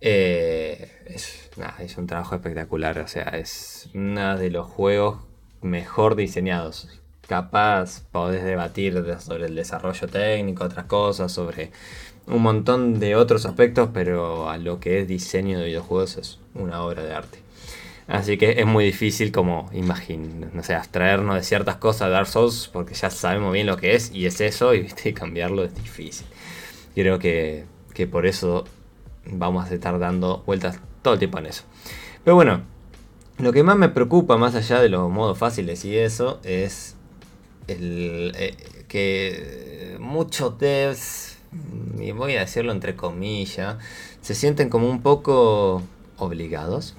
[0.00, 1.50] Eh, es,
[1.96, 5.20] un trabajo espectacular, o sea, es uno de los juegos
[5.62, 6.88] mejor diseñados.
[7.26, 11.72] Capaz podés debatir sobre el desarrollo técnico, otras cosas, sobre
[12.26, 16.82] un montón de otros aspectos, pero a lo que es diseño de videojuegos es una
[16.82, 17.45] obra de arte.
[18.08, 22.28] Así que es muy difícil como imaginar, no sé, abstraernos de ciertas cosas de Dark
[22.28, 26.26] Souls porque ya sabemos bien lo que es y es eso y cambiarlo es difícil.
[26.94, 27.64] Creo que,
[27.94, 28.64] que por eso
[29.26, 31.64] vamos a estar dando vueltas todo el tiempo en eso.
[32.24, 32.62] Pero bueno,
[33.38, 36.96] lo que más me preocupa más allá de los modos fáciles y eso es
[37.66, 38.56] el, eh,
[38.88, 41.38] que muchos devs
[41.98, 43.76] y voy a decirlo entre comillas,
[44.20, 45.82] se sienten como un poco
[46.18, 46.96] obligados.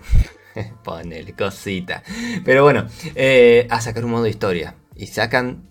[0.83, 2.03] Ponele cosita.
[2.43, 4.75] Pero bueno, eh, a sacar un modo historia.
[4.95, 5.67] Y sacan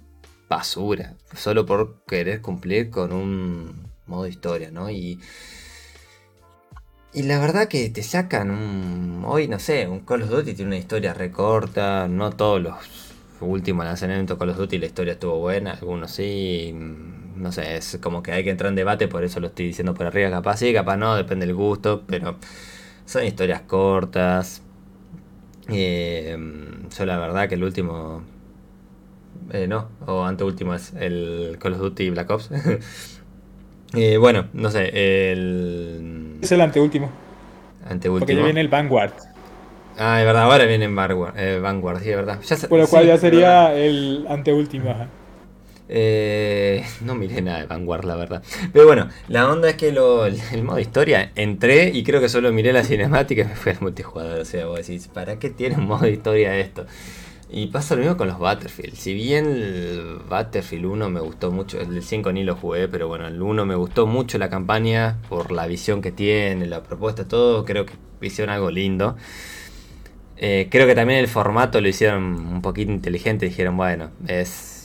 [0.49, 1.15] basura.
[1.35, 4.91] Solo por querer cumplir con un modo historia, ¿no?
[4.91, 5.21] Y.
[7.13, 9.25] Y la verdad que te sacan un.
[9.27, 12.09] Hoy, no sé, un Call of Duty tiene una historia recorta.
[12.09, 12.75] No todos los
[13.41, 15.73] últimos lanzamientos de Call of Duty la historia estuvo buena.
[15.73, 16.73] Algunos sí.
[16.75, 19.93] No sé, es como que hay que entrar en debate, por eso lo estoy diciendo
[19.95, 20.31] por arriba.
[20.31, 22.05] Capaz sí, capaz no, depende del gusto.
[22.07, 22.37] Pero
[23.07, 24.63] son historias cortas.
[25.69, 26.37] Eh,
[26.97, 28.23] yo la verdad que el último...
[29.53, 32.51] Eh, no, o anteúltimo es el Call of Duty Black Ops.
[33.95, 36.39] eh, bueno, no sé, el...
[36.43, 37.11] Es el anteúltimo.
[37.89, 38.21] Anteúltimo.
[38.21, 39.13] Porque ya viene el Vanguard.
[39.99, 42.41] Ah, es verdad, ahora viene Vanguard, eh, Vanguard sí, es verdad.
[42.43, 44.91] Ya, Por lo cual ya sería el anteúltimo.
[44.91, 45.09] Ajá.
[45.89, 48.43] Eh, no miré nada de Vanguard, la verdad.
[48.73, 52.53] Pero bueno, la onda es que lo, el modo historia entré y creo que solo
[52.53, 54.41] miré la cinemática y me fui al multijugador.
[54.41, 56.87] O sea, vos decís, ¿para qué tiene un modo historia esto?
[57.49, 58.97] Y pasa lo mismo con los Battlefield.
[58.97, 63.29] Si bien el Battlefield 1 me gustó mucho, el 5 ni lo jugué, pero bueno,
[63.29, 67.65] el 1 me gustó mucho la campaña por la visión que tiene, la propuesta, todo.
[67.65, 69.17] Creo que hicieron algo lindo.
[70.39, 73.47] Eh, creo que también el formato lo hicieron un poquito inteligente.
[73.47, 74.76] Dijeron, bueno, es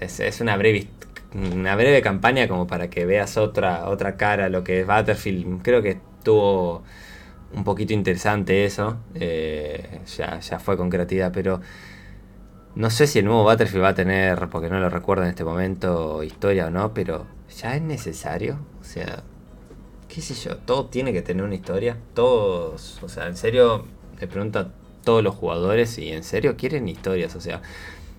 [0.00, 0.88] es, una breve
[1.34, 5.62] una breve campaña como para que veas otra, otra cara lo que es Battlefield.
[5.62, 6.82] Creo que estuvo
[7.54, 8.98] un poquito interesante eso.
[9.14, 11.60] Eh, ya, ya fue con creatividad, pero
[12.76, 15.44] no sé si el nuevo Battlefield va a tener, porque no lo recuerdo en este
[15.44, 18.58] momento, historia o no, pero ya es necesario.
[18.80, 19.22] O sea,
[20.08, 21.96] qué sé yo, todo tiene que tener una historia.
[22.14, 23.86] Todos, o sea, en serio,
[24.20, 24.68] le pregunto a
[25.04, 27.34] todos los jugadores y en serio quieren historias.
[27.34, 27.62] O sea,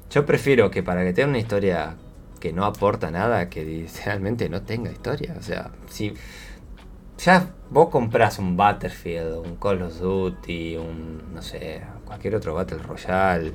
[0.10, 1.96] yo prefiero que para que tenga una historia
[2.39, 5.36] que no aporta nada, que realmente no tenga historia.
[5.39, 6.13] O sea, si
[7.17, 12.80] ya vos compras un Battlefield, un Call of Duty, un, no sé, cualquier otro Battle
[12.80, 13.54] Royale,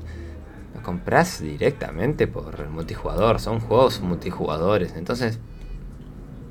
[0.74, 3.40] lo compras directamente por el multijugador.
[3.40, 4.94] Son juegos multijugadores.
[4.96, 5.38] Entonces,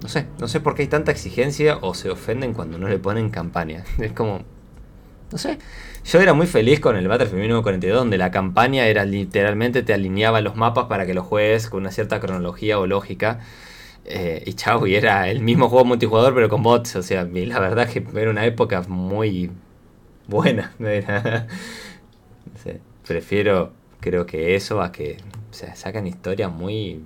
[0.02, 2.98] no sé, no sé por qué hay tanta exigencia o se ofenden cuando no le
[2.98, 3.84] ponen campaña.
[4.00, 4.42] Es como,
[5.32, 5.60] no sé.
[6.04, 10.42] Yo era muy feliz con el Battlefield 1942, donde la campaña era literalmente te alineaba
[10.42, 13.40] los mapas para que los juegues con una cierta cronología o lógica.
[14.06, 16.96] Eh, y chau, y era el mismo juego multijugador, pero con bots.
[16.96, 19.52] O sea, la verdad que era una época muy
[20.28, 20.74] buena.
[23.08, 25.18] prefiero, creo que eso, a que
[25.52, 27.04] o sea, sacan historias muy.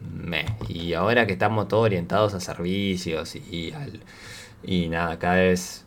[0.00, 0.44] Meh.
[0.68, 4.00] Y ahora que estamos todos orientados a servicios y, al,
[4.62, 5.83] y nada, cada vez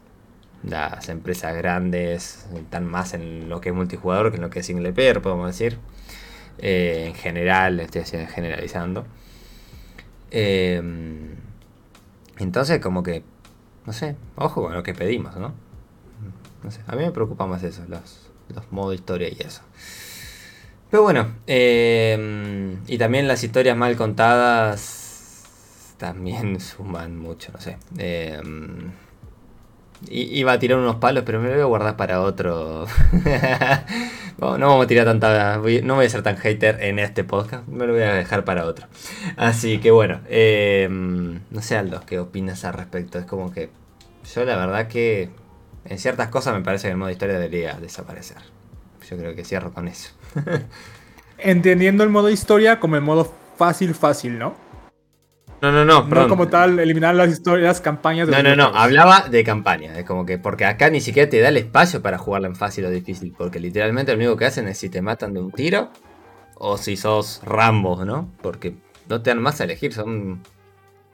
[0.64, 4.66] las empresas grandes están más en lo que es multijugador que en lo que es
[4.66, 5.78] single player, podemos decir.
[6.60, 9.06] Eh, en general, estoy generalizando.
[10.32, 10.82] Eh,
[12.40, 13.24] entonces, como que,
[13.86, 15.54] no sé, ojo con lo que pedimos, ¿no?
[16.64, 19.62] No sé, a mí me preocupa más eso, los, los modos historia y eso.
[20.90, 27.78] Pero bueno, eh, y también las historias mal contadas también suman mucho, no sé.
[30.10, 32.86] Iba a tirar unos palos, pero me lo voy a guardar para otro.
[34.38, 35.58] no, vamos a tirar tanta.
[35.58, 37.68] No voy a ser tan hater en este podcast.
[37.68, 38.88] Me lo voy a dejar para otro.
[39.38, 40.22] Así que bueno.
[40.30, 43.18] Em, no sé, Aldo, ¿qué opinas al respecto?
[43.18, 43.70] Es como que.
[44.36, 45.30] Yo la verdad que.
[45.86, 48.38] En ciertas cosas me parece que el modo historia debería desaparecer.
[49.10, 50.12] Yo creo que cierro con eso.
[51.40, 54.67] Entendiendo el modo historia como el modo fácil, fácil, ¿no?
[55.62, 58.28] No, no, no, No como tal, eliminar las historias, las campañas.
[58.28, 59.98] De no, no, no, hablaba de campaña.
[59.98, 62.86] Es como que, porque acá ni siquiera te da el espacio para jugarla en fácil
[62.86, 63.34] o difícil.
[63.36, 65.92] Porque literalmente lo único que hacen es si te matan de un tiro
[66.56, 68.32] o si sos Rambo, ¿no?
[68.42, 68.76] Porque
[69.10, 70.44] no te dan más a elegir, son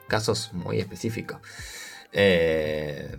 [0.07, 1.39] casos muy específicos.
[2.11, 3.15] Eh,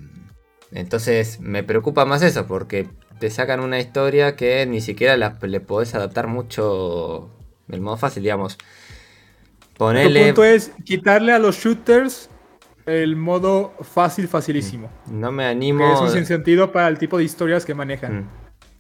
[0.73, 5.95] entonces me preocupa más eso, porque te sacan una historia que ni siquiera le podés
[5.95, 7.31] adaptar mucho
[7.69, 8.59] el modo fácil, digamos.
[9.79, 12.31] El punto es quitarle a los shooters
[12.87, 14.91] el modo fácil, facilísimo.
[15.11, 16.01] No me animo.
[16.01, 18.21] Que es sin sentido para el tipo de historias que manejan.
[18.21, 18.29] Mm.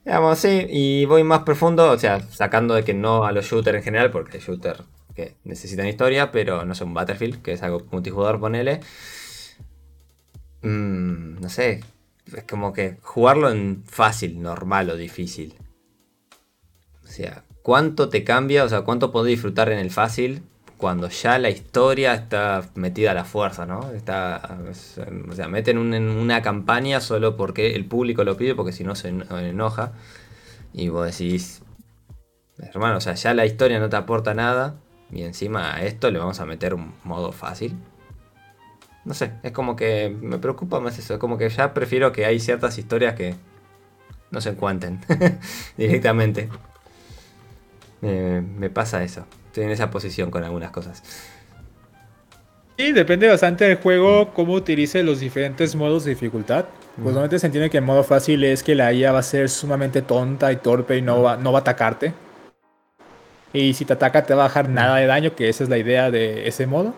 [0.04, 3.78] Digamos, sí, y voy más profundo, o sea, sacando de que no a los shooters
[3.78, 4.82] en general, porque hay shooters
[5.14, 8.80] que necesitan historia, pero no son un Battlefield, que es algo multijugador, ponele.
[10.60, 11.82] Mm, no sé,
[12.36, 15.54] es como que jugarlo en fácil, normal o difícil.
[17.02, 18.64] O sea, ¿cuánto te cambia?
[18.64, 20.42] O sea, ¿cuánto podés disfrutar en el fácil
[20.76, 23.90] cuando ya la historia está metida a la fuerza, ¿no?
[23.92, 28.84] Está, o sea, meten en una campaña solo porque el público lo pide, porque si
[28.84, 29.92] no se enoja.
[30.72, 31.62] Y vos decís,
[32.58, 34.76] hermano, o sea, ya la historia no te aporta nada.
[35.12, 37.76] Y encima a esto le vamos a meter un modo fácil.
[39.04, 41.14] no sé, es como que me preocupa más eso.
[41.14, 43.34] Es como que ya prefiero que hay ciertas historias que
[44.30, 45.00] no se encuentren
[45.76, 46.48] directamente.
[48.02, 49.26] me pasa eso.
[49.54, 51.00] Estoy en esa posición con algunas cosas.
[52.76, 56.64] Sí, depende bastante del juego cómo utilice los diferentes modos de dificultad.
[56.96, 59.48] Pues normalmente se entiende que el modo fácil es que la IA va a ser
[59.48, 62.12] sumamente tonta y torpe y no va, no va a atacarte.
[63.52, 65.78] Y si te ataca te va a bajar nada de daño, que esa es la
[65.78, 66.92] idea de ese modo.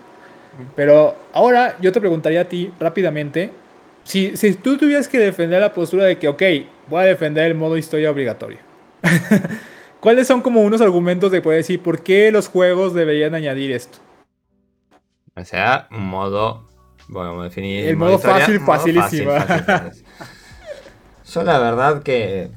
[0.74, 3.50] Pero ahora yo te preguntaría a ti rápidamente,
[4.02, 6.42] si, si tú tuvieras que defender la postura de que, ok,
[6.88, 8.60] voy a defender el modo historia obligatorio.
[10.06, 13.98] ¿Cuáles son como unos argumentos de poder decir por qué los juegos deberían añadir esto?
[15.34, 16.68] O sea, un modo.
[17.08, 17.86] Bueno, definir.
[17.86, 19.32] El modo, fácil, facilísimo.
[21.32, 22.50] Yo la verdad que.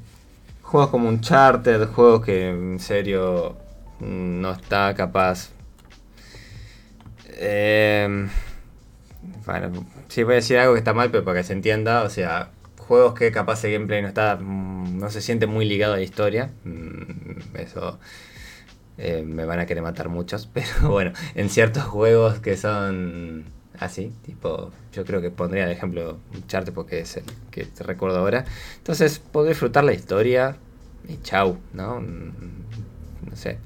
[0.61, 3.57] Juegos como un charter, juegos que en serio
[3.99, 5.49] no está capaz.
[7.29, 8.27] Eh,
[9.47, 12.11] bueno, sí voy a decir algo que está mal, pero para que se entienda, o
[12.11, 12.51] sea,
[12.89, 16.01] juegos que capaz el gameplay no está, mm, no se siente muy ligado a la
[16.01, 17.99] historia, mm, eso
[18.97, 23.45] eh, me van a querer matar muchos, pero bueno, en ciertos juegos que son
[23.79, 27.83] así, tipo, yo creo que pondría de ejemplo un chart porque es el que te
[27.83, 28.43] recuerdo ahora.
[28.77, 30.57] Entonces, puedo disfrutar la historia
[31.07, 32.01] y chau, ¿no?
[32.01, 33.57] No sé.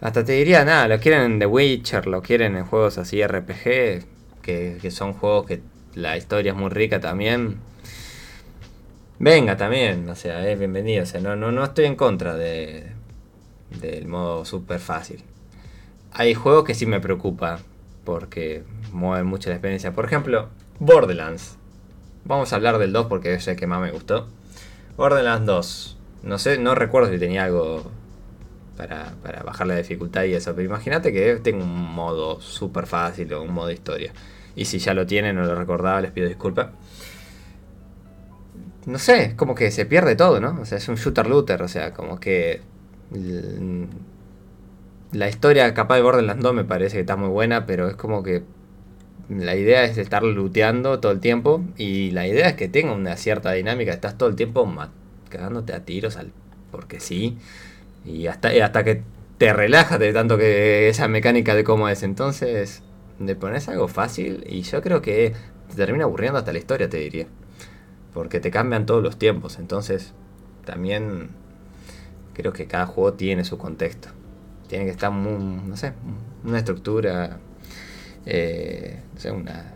[0.00, 4.04] Hasta te diría, nada, lo quieren en The Witcher, lo quieren en juegos así RPG,
[4.42, 5.62] que, que son juegos que
[5.94, 7.56] la historia es muy rica también.
[9.18, 11.02] Venga también, o sea, es bienvenido.
[11.02, 12.92] O sea, no, no, no estoy en contra de,
[13.80, 15.22] del modo súper fácil.
[16.12, 17.58] Hay juegos que sí me preocupan
[18.04, 19.92] porque mueven mucho la experiencia.
[19.92, 20.48] Por ejemplo,
[20.78, 21.56] Borderlands.
[22.24, 24.28] Vamos a hablar del 2 porque es el que más me gustó.
[24.96, 25.98] Borderlands 2.
[26.22, 27.90] No sé, no recuerdo si tenía algo
[28.76, 30.54] para, para bajar la dificultad y eso.
[30.54, 34.12] Pero imagínate que tengo un modo súper fácil o un modo historia.
[34.56, 36.68] Y si ya lo tienen, no lo recordaba, les pido disculpas.
[38.86, 40.58] No sé, como que se pierde todo, ¿no?
[40.60, 42.62] O sea, es un shooter looter, o sea, como que
[45.12, 48.22] la historia capaz de Borderlands 2 me parece que está muy buena, pero es como
[48.22, 48.42] que
[49.28, 53.16] la idea es estar looteando todo el tiempo y la idea es que tenga una
[53.16, 54.70] cierta dinámica, estás todo el tiempo
[55.28, 56.32] cagándote a tiros al,
[56.70, 57.38] porque sí,
[58.04, 59.02] y hasta, hasta que
[59.36, 62.82] te relajas de tanto que esa mecánica de cómo es, entonces
[63.20, 65.34] le pones algo fácil y yo creo que
[65.68, 67.26] te termina aburriendo hasta la historia, te diría,
[68.14, 70.14] porque te cambian todos los tiempos, entonces
[70.64, 71.30] también
[72.38, 74.10] creo que cada juego tiene su contexto.
[74.68, 75.92] Tiene que estar muy, no sé,
[76.44, 77.38] una estructura,
[78.26, 79.74] eh, no sé, una,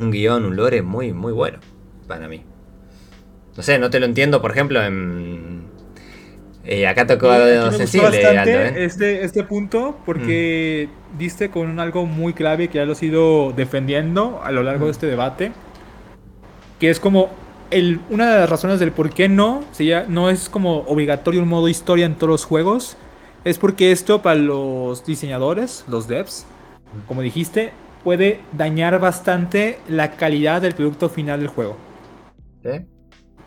[0.00, 1.58] un guion, un lore muy, muy bueno
[2.08, 2.42] para mí.
[3.54, 5.64] No sé, no te lo entiendo, por ejemplo, en...
[6.64, 8.84] Eh, acá tocó algo sensible, ¿eh?
[8.84, 11.18] este, este punto, porque mm.
[11.18, 14.92] diste con algo muy clave que ya lo has ido defendiendo a lo largo de
[14.92, 14.94] mm.
[14.94, 15.52] este debate,
[16.80, 17.41] que es como
[18.10, 19.64] una de las razones del por qué no,
[20.08, 22.96] no es como obligatorio un modo historia en todos los juegos,
[23.44, 26.46] es porque esto para los diseñadores, los devs,
[27.08, 27.72] como dijiste,
[28.04, 31.76] puede dañar bastante la calidad del producto final del juego.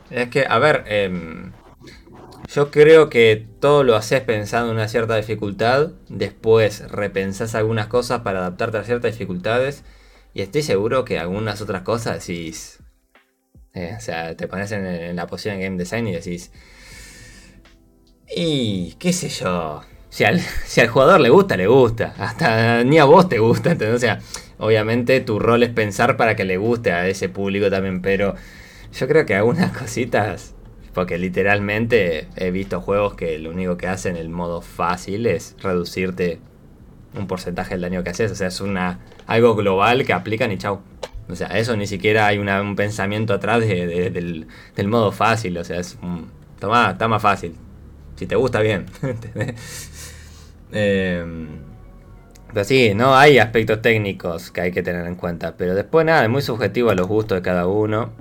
[0.09, 1.51] Es que, a ver, em,
[2.47, 8.21] yo creo que todo lo haces pensando en una cierta dificultad, después repensás algunas cosas
[8.21, 9.83] para adaptarte a ciertas dificultades,
[10.33, 12.79] y estoy seguro que algunas otras cosas decís,
[13.75, 16.51] eh, o sea, te pones en, la posición de game design y decís.
[18.35, 19.81] Y qué sé yo.
[20.09, 22.13] Si al, si al, jugador le gusta, le gusta.
[22.17, 23.71] Hasta ni a vos te gusta.
[23.71, 24.19] Entonces, o sea,
[24.57, 28.01] obviamente tu rol es pensar para que le guste a ese público también.
[28.01, 28.35] Pero
[28.93, 30.53] yo creo que algunas cositas.
[30.93, 36.39] Porque literalmente he visto juegos que lo único que hacen el modo fácil es reducirte
[37.13, 38.31] un porcentaje del daño que haces.
[38.31, 40.79] O sea, es una algo global que aplican y chau.
[41.27, 44.47] O sea, eso ni siquiera hay un pensamiento atrás del,
[44.85, 45.57] modo fácil.
[45.57, 45.97] O sea, es
[46.55, 47.55] está más fácil.
[48.15, 48.85] Si te gusta bien.
[50.71, 51.47] Em,
[52.53, 55.55] pero sí, no hay aspectos técnicos que hay que tener en cuenta.
[55.55, 58.11] Pero después nada, es muy subjetivo a los gustos de cada uno.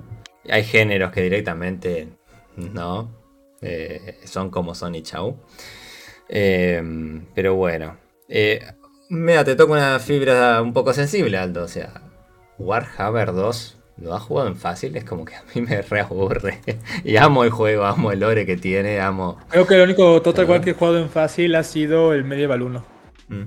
[0.49, 2.09] Hay géneros que directamente
[2.55, 3.11] no.
[3.61, 5.37] Eh, son como son y chau.
[6.29, 7.97] Em, pero bueno.
[8.29, 8.65] Eh,
[9.09, 11.63] mira, te toca una fibra un poco sensible, Aldo.
[11.63, 12.04] O sea,
[12.57, 16.59] Warhammer 2 lo ha jugado en fácil, es como que a mí me reaburre.
[17.03, 19.37] y amo el juego, amo el lore que tiene, amo.
[19.49, 22.61] Creo que el único Total War que he jugado en fácil ha sido el Medieval
[22.61, 22.85] 1.
[23.29, 23.43] Mm.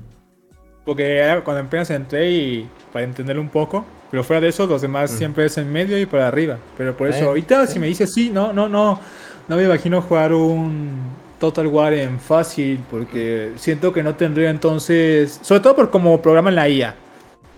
[0.84, 5.12] Porque cuando apenas entré y para entenderlo un poco, pero fuera de eso, los demás
[5.12, 5.18] mm.
[5.18, 6.58] siempre es en medio y para arriba.
[6.78, 8.98] Pero por eso, ahorita si me dices sí, no, no, no,
[9.48, 15.38] no me imagino jugar un Total War en fácil, porque siento que no tendría entonces,
[15.42, 16.94] sobre todo por como programa en la IA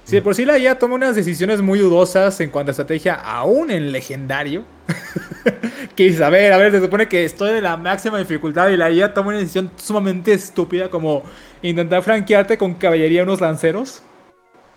[0.04, 3.70] Si por sí la IA toma unas decisiones muy dudosas en cuanto a estrategia, aún
[3.70, 4.64] en legendario,
[5.94, 8.76] que dices, a ver, a ver, se supone que estoy en la máxima dificultad y
[8.76, 11.22] la IA toma una decisión sumamente estúpida como
[11.62, 14.02] intentar franquearte con caballería unos lanceros.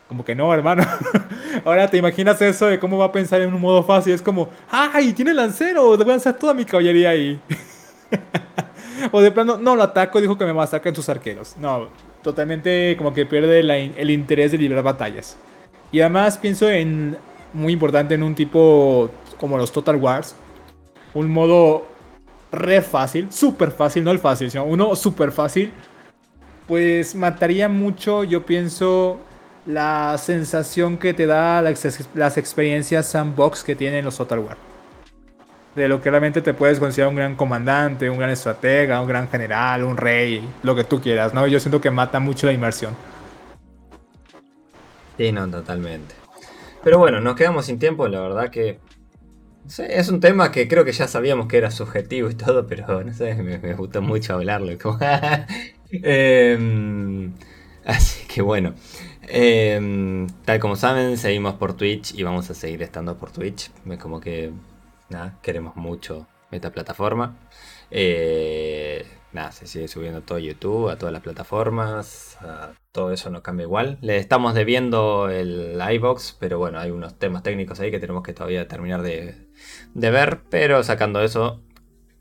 [0.07, 0.83] Como que no, hermano.
[1.65, 4.13] Ahora te imaginas eso de cómo va a pensar en un modo fácil.
[4.13, 5.13] Es como, ¡ay!
[5.13, 7.39] Tiene lancero, voy a lanzar toda mi caballería ahí.
[9.11, 11.55] o de plano, no lo ataco, dijo que me masacren sus arqueros.
[11.57, 11.89] No,
[12.23, 15.37] totalmente como que pierde el interés de librar batallas.
[15.91, 17.17] Y además pienso en,
[17.53, 20.35] muy importante, en un tipo como los Total Wars.
[21.13, 21.85] Un modo
[22.51, 25.71] re fácil, súper fácil, no el fácil, sino uno súper fácil.
[26.67, 29.19] Pues mataría mucho, yo pienso,
[29.65, 34.57] la sensación que te da las, experiencias sandbox que tienen los Total War.
[35.75, 39.27] De lo que realmente te puedes considerar un gran comandante, un gran estratega, un gran
[39.29, 41.47] general, un rey, lo que tú quieras, ¿no?
[41.47, 42.95] Yo siento que mata mucho la inmersión.
[45.17, 46.15] Sí, no, totalmente.
[46.83, 48.79] Pero bueno, nos quedamos sin tiempo, la verdad que
[49.77, 53.13] es un tema que creo que ya sabíamos que era subjetivo y todo, pero no
[53.13, 54.71] sé, me, me gustó mucho hablarlo.
[55.95, 57.31] Em,
[57.85, 58.73] así que bueno,
[59.27, 63.69] em, tal como saben, seguimos por Twitch y vamos a seguir estando por Twitch.
[64.01, 64.51] Como que
[65.41, 67.37] queremos mucho esta plataforma.
[67.91, 72.37] Eh, nada, se sigue subiendo todo YouTube, a todas las plataformas,
[72.91, 73.97] todo eso no cambia igual.
[74.01, 78.33] Le estamos debiendo el iBox, pero bueno, hay unos temas técnicos ahí que tenemos que
[78.33, 79.47] todavía terminar de,
[79.93, 81.61] ver, pero sacando eso,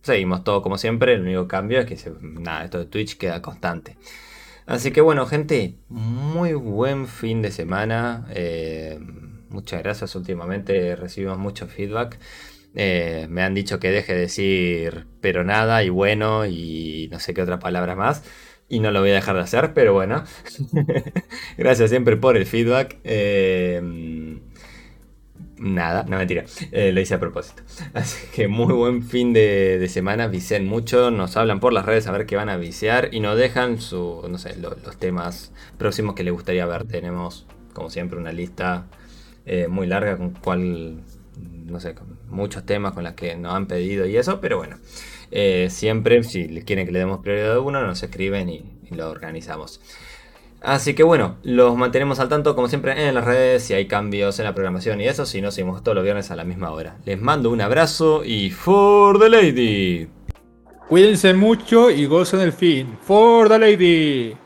[0.03, 1.15] seguimos todo como siempre.
[1.15, 3.97] El único cambio es que nada, esto de Twitch queda constante.
[4.67, 8.27] Así que bueno, gente, muy buen fin de semana.
[8.31, 8.99] Eh,
[9.51, 10.15] muchas gracias.
[10.15, 12.19] Últimamente recibimos mucho feedback.
[12.75, 17.35] Eh, me han dicho que deje de decir pero nada y bueno y no sé
[17.35, 18.23] qué otra palabra más.
[18.69, 20.25] Y no lo voy a dejar de hacer, pero bueno.
[21.59, 22.97] Gracias siempre por el feedback.
[23.05, 24.41] Eh,
[25.59, 26.45] nada, no mentira.
[26.71, 27.63] Eh, lo hice a propósito.
[27.95, 30.27] Así que muy buen fin de, semana.
[30.27, 31.11] Vicen mucho.
[31.11, 33.11] Nos hablan por las redes a ver qué van a viciar.
[33.13, 36.85] Y nos dejan su, no sé, los temas próximos que les gustaría ver.
[36.85, 38.87] Tenemos, como siempre, una lista
[39.69, 41.03] muy larga con cuál
[41.67, 41.95] no sé,
[42.29, 44.79] muchos temas con los que nos han pedido y eso, pero bueno,
[45.31, 49.81] eh, siempre si quieren que le demos prioridad a uno, nos escriben y, lo organizamos.
[50.61, 54.39] Así que bueno, los mantenemos al tanto como siempre en las redes, si hay cambios
[54.39, 56.99] en la programación y eso, si no, seguimos todos los viernes a la misma hora.
[57.07, 60.09] Les mando un abrazo y for the lady.
[60.89, 62.99] Cuídense mucho y gocen el fin.
[63.01, 64.42] For the lady.